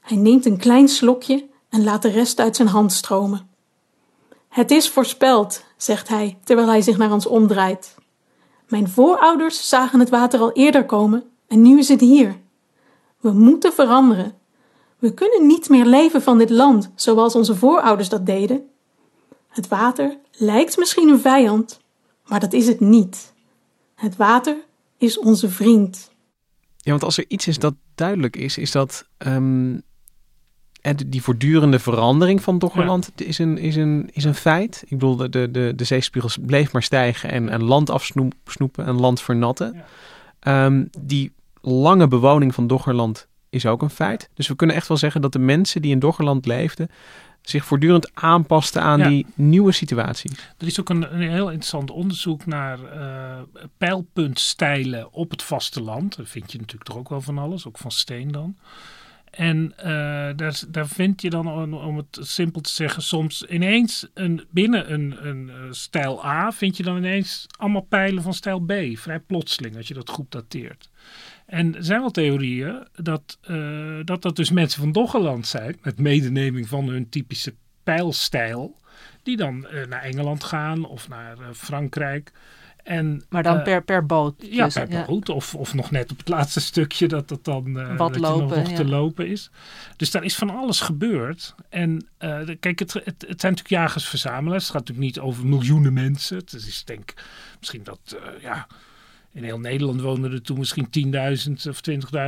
[0.00, 3.48] Hij neemt een klein slokje en laat de rest uit zijn hand stromen.
[4.48, 7.94] Het is voorspeld, zegt hij terwijl hij zich naar ons omdraait.
[8.68, 12.40] Mijn voorouders zagen het water al eerder komen en nu is het hier.
[13.20, 14.38] We moeten veranderen.
[14.98, 18.68] We kunnen niet meer leven van dit land zoals onze voorouders dat deden.
[19.48, 21.80] Het water lijkt misschien een vijand,
[22.26, 23.32] maar dat is het niet.
[23.94, 24.56] Het water
[24.98, 26.10] is onze vriend.
[26.76, 29.76] Ja, want als er iets is dat duidelijk is, is dat ehm,
[30.80, 34.82] en die voortdurende verandering van Doggerland is, een, is, een, is een feit.
[34.82, 39.00] Ik bedoel, de, de, de, de zeespiegels bleef maar stijgen en, en land afsnoepen en
[39.00, 39.84] land vernatten.
[40.40, 44.30] Ehm, die lange bewoning van Doggerland is ook een feit.
[44.34, 46.88] Dus we kunnen echt wel zeggen dat de mensen die in Doggerland leefden
[47.48, 49.08] zich voortdurend aanpasten aan Ja.
[49.08, 50.30] die nieuwe situatie.
[50.58, 53.16] Er is ook een, een heel interessant onderzoek naar eh
[53.78, 56.16] pijlpuntstijlen op het vasteland.
[56.16, 58.56] Daar vind je natuurlijk toch ook wel van alles, ook van steen dan.
[59.30, 59.86] En eh,
[60.36, 64.92] daar, daar vind je dan, om, om het simpel te zeggen, soms ineens een, binnen
[64.92, 68.72] een, een eh, stijl A vind je dan ineens allemaal pijlen van stijl B.
[68.92, 70.90] Vrij plotseling, als je dat goed dateert.
[71.48, 75.98] En er zijn wel theorieën dat, eh, dat dat dus mensen van Doggerland zijn, met
[75.98, 78.76] medeneming van hun typische pijlstijl,
[79.22, 82.32] die dan eh, naar Engeland gaan of naar eh, Frankrijk.
[82.84, 84.34] En, Maar dan per, per boot.
[84.38, 85.28] ja, dus, per boot.
[85.28, 88.38] Of, of nog net op het laatste stukje dat dat dan Wat dat je nog,
[88.38, 88.88] lopen, nog te ja.
[88.88, 89.50] lopen is.
[89.96, 91.54] Dus daar is van alles gebeurd.
[91.68, 92.08] En
[92.60, 94.62] kijk, het, het, het zijn natuurlijk jagers-verzamelaars.
[94.62, 96.36] Het gaat natuurlijk niet over miljoenen mensen.
[96.36, 97.14] Het is denk
[97.58, 98.66] misschien dat, ja,
[99.38, 100.88] in heel Nederland woonden er toen misschien
[101.46, 101.80] 10.000 of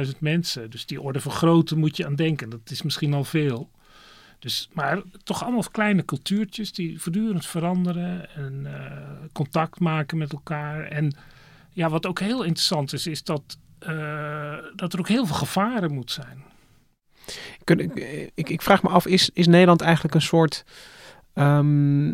[0.06, 0.70] 20.000 mensen.
[0.70, 2.50] Dus die orde van grootte moet je aan denken.
[2.50, 3.70] Dat is misschien al veel.
[4.38, 8.96] Dus, maar toch allemaal kleine cultuurtjes die voortdurend veranderen en eh,
[9.32, 10.84] contact maken met elkaar.
[10.84, 11.12] En
[11.72, 15.92] ja, wat ook heel interessant is, is dat, eh, dat er ook heel veel gevaren
[15.92, 16.42] moet zijn.
[17.64, 17.94] Ik,
[18.34, 20.64] ik, ik vraag me af, is, is Nederland eigenlijk een soort,
[21.34, 22.08] ehm,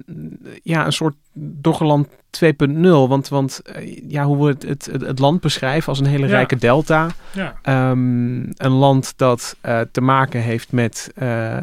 [0.62, 3.08] ja, een soort Doggerland 2.0?
[3.08, 6.32] Want, want eh, ja, hoe we het, het, het, land beschrijven als een hele Ja.
[6.32, 7.08] rijke delta.
[7.32, 7.54] Ja.
[7.62, 11.56] Ehm, een land dat eh, te maken heeft met eh,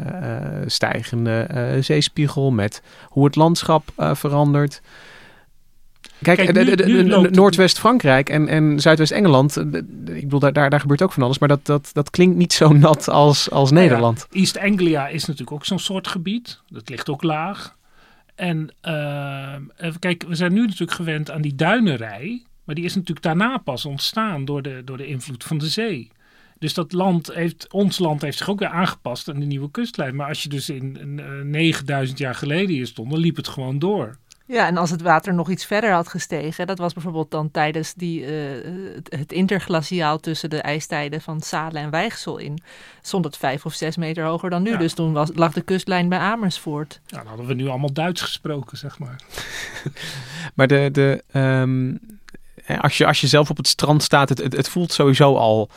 [0.66, 1.46] stijgende
[1.80, 4.82] zeespiegel, met hoe het landschap verandert.
[6.22, 9.64] Kijk, Kijk, Noordwest-Frankrijk en, en Zuidwest-Engeland, eh,
[10.16, 12.52] ik bedoel, daar, daar, daar gebeurt ook van alles, maar dat, dat, dat klinkt niet
[12.52, 14.26] zo nat als, als Nederland.
[14.30, 16.60] Ja, East Anglia is natuurlijk ook zo'n soort gebied.
[16.68, 17.76] Dat ligt ook laag.
[18.34, 22.42] En eh, even kijken, we zijn nu natuurlijk gewend aan die duinerij.
[22.64, 26.10] Maar die is natuurlijk daarna pas ontstaan door de, door de invloed van de zee.
[26.58, 30.16] Dus dat land heeft, ons land heeft zich ook weer aangepast aan de nieuwe kustlijn.
[30.16, 33.48] Maar als je dus in, in eh, 9000 jaar geleden hier stond, dan liep het
[33.48, 34.18] gewoon door.
[34.46, 37.94] Ja, en als het water nog iets verder had gestegen, dat was bijvoorbeeld dan tijdens
[37.94, 38.32] die, eh,
[38.94, 42.62] het, het interglaciaal tussen de ijstijden van Salen en Weichsel in,
[43.02, 44.70] stond het vijf of zes meter hoger dan nu.
[44.70, 44.76] Ja.
[44.76, 47.00] Dus toen was, lag de kustlijn bij Amersfoort.
[47.06, 49.20] Ja, dan hadden we nu allemaal Duits gesproken, zeg maar.
[50.54, 51.94] Maar de, de, ehm,
[52.66, 55.36] eh, als, je, als je zelf op het strand staat, het, het, het voelt sowieso
[55.36, 55.70] al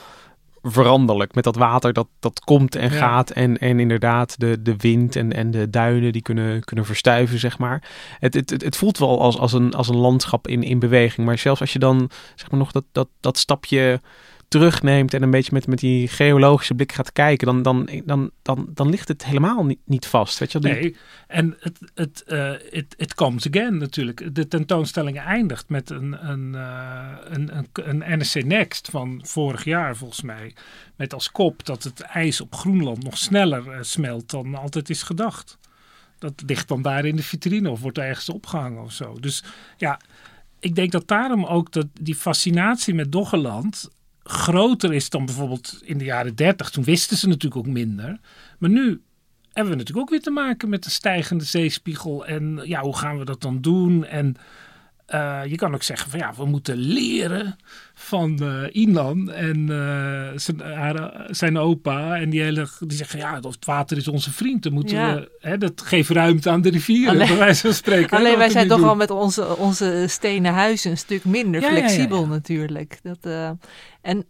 [0.61, 1.35] veranderlijk.
[1.35, 2.97] Met dat water dat, dat komt en Ja.
[2.97, 3.29] gaat.
[3.29, 7.57] En, en inderdaad de, de wind en, en de duinen die kunnen, kunnen verstuiven, zeg
[7.57, 7.83] maar.
[8.19, 11.27] Het, het, het, het voelt wel als, als, een, als een landschap in, in beweging.
[11.27, 14.01] Maar zelfs als je dan zeg maar, nog dat, dat, dat stapje
[14.47, 18.89] terugneemt en een beetje met, met die geologische blik gaat kijken, dan, dan, dan, dan,
[18.89, 20.39] ligt het helemaal niet, niet vast.
[20.39, 20.59] Weet je?
[20.59, 20.95] Nee,
[21.27, 24.35] en het, het, eh, it, it comes again natuurlijk.
[24.35, 30.21] De tentoonstelling eindigt met een, een, eh, een, een, NSC Next van vorig jaar volgens
[30.21, 30.53] mij.
[30.95, 35.03] Met als kop dat het ijs op Groenland nog sneller eh, smelt dan altijd is
[35.03, 35.57] gedacht.
[36.19, 39.19] Dat ligt dan daar in de vitrine of wordt ergens opgehangen of zo.
[39.19, 39.43] Dus
[39.77, 39.99] ja,
[40.59, 43.89] ik denk dat daarom ook dat die fascinatie met Doggerland
[44.27, 46.69] groter is dan bijvoorbeeld in de jaren 30.
[46.69, 48.19] Toen wisten ze natuurlijk ook minder.
[48.57, 49.01] Maar nu
[49.53, 52.25] hebben we natuurlijk ook weer te maken met de stijgende zeespiegel.
[52.25, 54.05] En ja, hoe gaan we dat dan doen?
[54.05, 54.35] En
[55.07, 57.55] eh, je kan ook zeggen van ja, we moeten leren
[57.93, 62.17] van eh Inlan en eh, zijn, haar- zijn opa.
[62.17, 64.63] En die, hele, die zeggen ja, het water is onze vriend.
[64.63, 65.15] Dan moeten Ja.
[65.15, 68.09] we, hè, dat geeft ruimte aan de rivieren, Alleen- bij wijze van spreken.
[68.09, 68.87] hè, Alleen wij zijn toch doen.
[68.87, 72.99] al met onze, onze stenen huizen een stuk minder Ja, ja, flexibel natuurlijk.
[73.03, 73.51] Dat,
[74.01, 74.25] en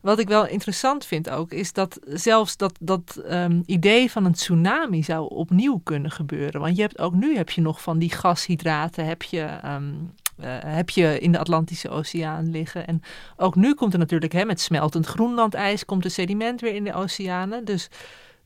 [0.00, 4.32] wat ik wel interessant vind ook, is dat zelfs dat, dat ehm, idee van een
[4.32, 6.60] tsunami zou opnieuw kunnen gebeuren.
[6.60, 9.94] Want je hebt ook nu heb je nog van die gashydraten, heb je, ehm,
[10.36, 12.86] eh, heb je in de Atlantische Oceaan liggen.
[12.86, 13.02] En
[13.36, 16.94] ook nu komt er natuurlijk hè, met smeltend Groenlandijs, komt de sediment weer in de
[16.94, 17.64] oceanen.
[17.64, 17.88] Dus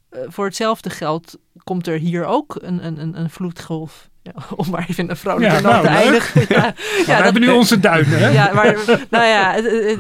[0.09, 4.10] eh, voor hetzelfde geld komt er hier ook een, een, een, een vloedgolf.
[4.23, 6.41] Ja, om maar even een vrolijke Ja, nou, te eindigen.
[6.57, 8.29] Ja, Maar we dat- hebben nu onze duinen, hè?
[8.29, 8.77] Ja, maar
[9.11, 9.53] nou ja,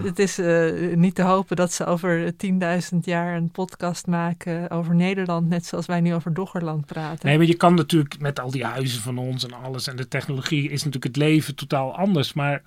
[0.04, 2.32] het, is eh, niet te hopen dat ze over
[2.92, 7.26] 10.000 jaar een podcast maken over Nederland, net zoals wij nu over Doggerland praten.
[7.28, 10.08] Nee, maar je kan natuurlijk met al die huizen van ons en alles en de
[10.08, 12.32] technologie is natuurlijk het leven totaal anders.
[12.32, 12.62] Maar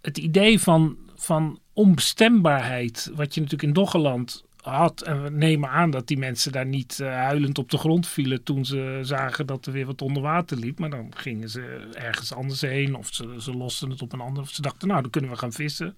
[0.00, 5.02] het idee van, van onbestembaarheid, wat je natuurlijk in Doggerland had.
[5.02, 8.42] En we nemen aan dat die mensen daar niet eh, huilend op de grond vielen
[8.42, 10.78] toen ze zagen dat er weer wat onder water liep.
[10.78, 14.42] Maar dan gingen ze ergens anders heen of ze, ze losten het op een ander.
[14.42, 15.96] Of ze dachten, nou, dan kunnen we gaan vissen.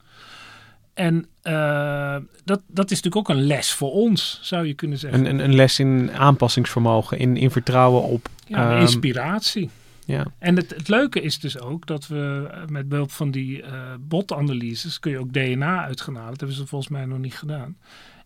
[0.94, 5.20] En eh, dat, dat is natuurlijk ook een les voor ons, zou je kunnen zeggen.
[5.20, 8.28] Een, een, een les in aanpassingsvermogen, in, in vertrouwen op...
[8.46, 9.70] Ja, ehm, inspiratie.
[10.04, 10.26] ja.
[10.38, 13.72] En het, het leuke is dus ook dat we eh, met behulp van die eh,
[14.00, 16.30] botanalyses kun je ook DNA uit gaan halen.
[16.30, 17.76] Dat hebben ze volgens mij nog niet gedaan.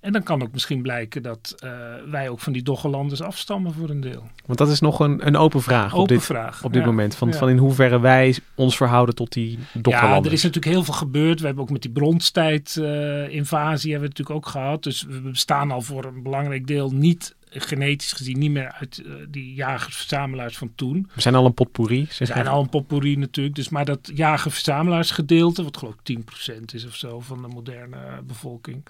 [0.01, 1.71] En dan kan ook misschien blijken dat eh,
[2.11, 4.29] wij ook van die Doggerlanders afstammen voor een deel.
[4.47, 6.89] Want dat is nog een, een open vraag op Open dit, vraag, op dit ja.
[6.89, 7.15] moment.
[7.15, 7.35] Van, Ja.
[7.37, 10.27] van in hoeverre wij ons verhouden tot die Ja, Doggerlanders.
[10.27, 11.41] er is natuurlijk heel veel gebeurd.
[11.41, 14.83] We hebben ook met die bronstijd-invasie hebben we natuurlijk ook gehad.
[14.83, 19.03] Dus we bestaan al voor een belangrijk deel niet eh, genetisch gezien niet meer uit
[19.07, 21.11] eh, die jagers-verzamelaars van toen.
[21.15, 22.09] We zijn al een potpourri.
[22.19, 23.57] We zijn al een potpourri natuurlijk.
[23.57, 28.13] Dus maar dat jager-verzamelaarsgedeelte, wat geloof ik 10% is of zo van de moderne eh,
[28.27, 28.83] bevolking.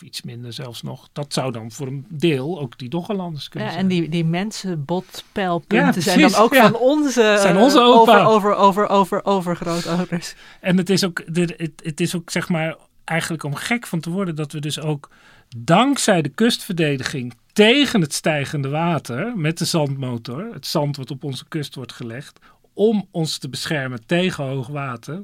[0.00, 1.08] Of iets minder zelfs nog.
[1.12, 3.90] Dat zou dan voor een deel ook die Doggerlanders kunnen Ja, zijn.
[3.90, 6.62] en die, die mensenbotpijlpunten Ja, zijn dan ook ja.
[6.70, 8.22] van onze, Zijn eh, onze opa.
[8.24, 10.34] over, over, over, over, overgrootouders.
[10.60, 14.10] En het is ook, het, het is ook zeg maar eigenlijk om gek van te
[14.10, 15.10] worden dat we dus ook
[15.56, 21.44] dankzij de kustverdediging tegen het stijgende water met de zandmotor, het zand wat op onze
[21.48, 22.38] kust wordt gelegd,
[22.74, 25.22] om ons te beschermen tegen hoog water.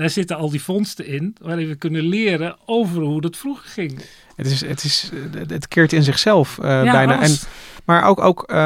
[0.00, 4.00] Daar zitten al die vondsten in, waarin we kunnen leren over hoe dat vroeger ging.
[4.42, 7.22] Het, is, het, is, eh, het keert in zichzelf eh, Ja, bijna.
[7.22, 7.36] En,
[7.84, 8.56] maar ook, ook eh,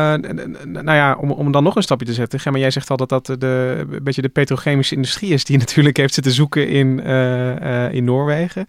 [0.65, 2.41] nou ja, om, om dan nog een stapje te zetten.
[2.41, 5.97] Gemma, jij zegt al dat dat de, een beetje de petrochemische industrie is die natuurlijk
[5.97, 8.69] heeft zitten zoeken in, eh, eh, in Noorwegen.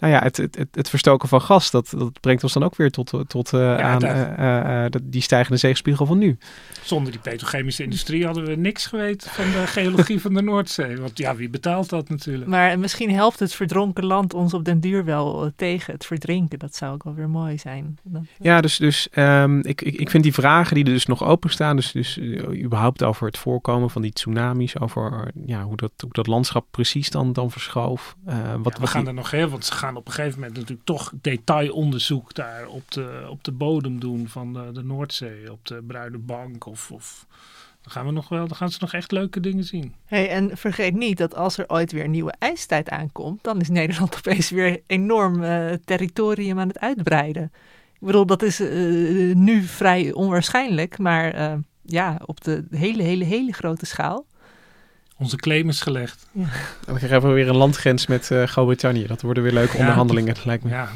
[0.00, 2.90] Nou ja, het, het, het, verstoken van gas, dat, dat brengt ons dan ook weer
[2.90, 6.38] tot, tot eh, aan eh, eh, eh, die stijgende zeespiegel van nu.
[6.82, 10.96] Zonder die petrochemische industrie hadden we niks geweten van de geologie van de Noordzee.
[10.96, 12.50] Want ja, wie betaalt dat natuurlijk?
[12.50, 16.39] Maar misschien helpt het verdronken land ons op den duur wel tegen het verdrinken.
[16.48, 17.98] Dat zou ook wel weer mooi zijn.
[18.02, 21.24] Dat- Ja, dus, dus ehm, ik, ik, ik vind die vragen die er dus nog
[21.24, 25.76] openstaan, dus, dus eh, überhaupt over het voorkomen van die tsunamis, over eh, ja, hoe,
[25.76, 28.16] dat, hoe dat landschap precies dan, dan verschoof.
[28.26, 30.12] eh, wat, Ja, we wat gaan die- er nog heel, want ze gaan op een
[30.12, 34.82] gegeven moment natuurlijk toch detailonderzoek daar op de, op de bodem doen van de, de
[34.82, 36.66] Noordzee, op de Bruine Bank.
[36.66, 37.26] Of, of
[37.82, 39.94] dan gaan we nog wel, dan gaan ze nog echt leuke dingen zien.
[40.04, 43.68] Hey, en vergeet niet dat als er ooit weer een nieuwe ijstijd aankomt, dan is
[43.68, 47.52] Nederland opeens weer enorm eh, territorium aan het uitbreiden.
[47.92, 48.68] Ik bedoel, dat is eh,
[49.34, 51.52] nu vrij onwaarschijnlijk, maar eh,
[51.82, 54.26] ja, op de hele, hele, hele grote schaal.
[55.16, 56.26] Onze claim is gelegd.
[56.84, 59.06] Dan krijgen we weer een landgrens met uh, Groot-Brittannië.
[59.06, 60.70] Dat worden weer leuke Ja, onderhandelingen, lijkt me.
[60.70, 60.88] Ja,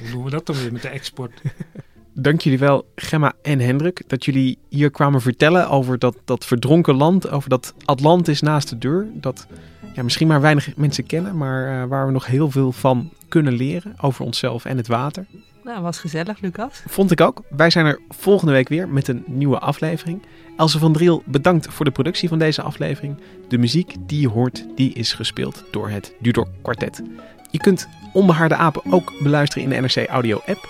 [0.00, 1.40] hoe doen we dat dan weer met de export?
[2.18, 6.94] Dank jullie wel, Gemma en Hendrik, dat jullie hier kwamen vertellen over dat, dat verdronken
[6.94, 9.06] land, over dat Atlantis naast de deur.
[9.12, 9.46] Dat
[9.94, 13.52] ja, misschien maar weinig mensen kennen, maar eh, waar we nog heel veel van kunnen
[13.52, 15.26] leren over onszelf en het water.
[15.64, 16.82] Nou, was gezellig, Lucas.
[16.86, 17.42] Vond ik ook.
[17.50, 20.22] Wij zijn er volgende week weer met een nieuwe aflevering.
[20.56, 23.16] Else van Driel, bedankt voor de productie van deze aflevering.
[23.48, 27.02] De muziek die je hoort, die is gespeeld door het Dudok Quartet.
[27.50, 30.68] Je kunt Onbehaarde Apen ook beluisteren in de NRC Audio app.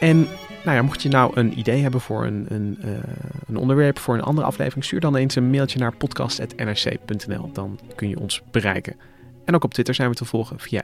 [0.00, 0.28] En
[0.66, 2.90] nou ja, mocht je nou een idee hebben voor een, een, uh,
[3.48, 7.50] een onderwerp voor een andere aflevering, stuur dan eens een mailtje naar podcast.nrc.nl.
[7.52, 8.96] Dan kun je ons bereiken.
[9.44, 10.82] En ook op Twitter zijn we te volgen via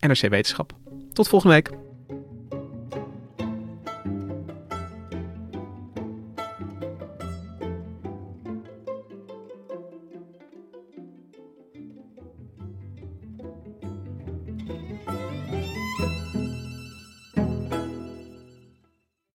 [0.00, 0.72] NRC Wetenschap.
[1.12, 1.87] Tot volgende week.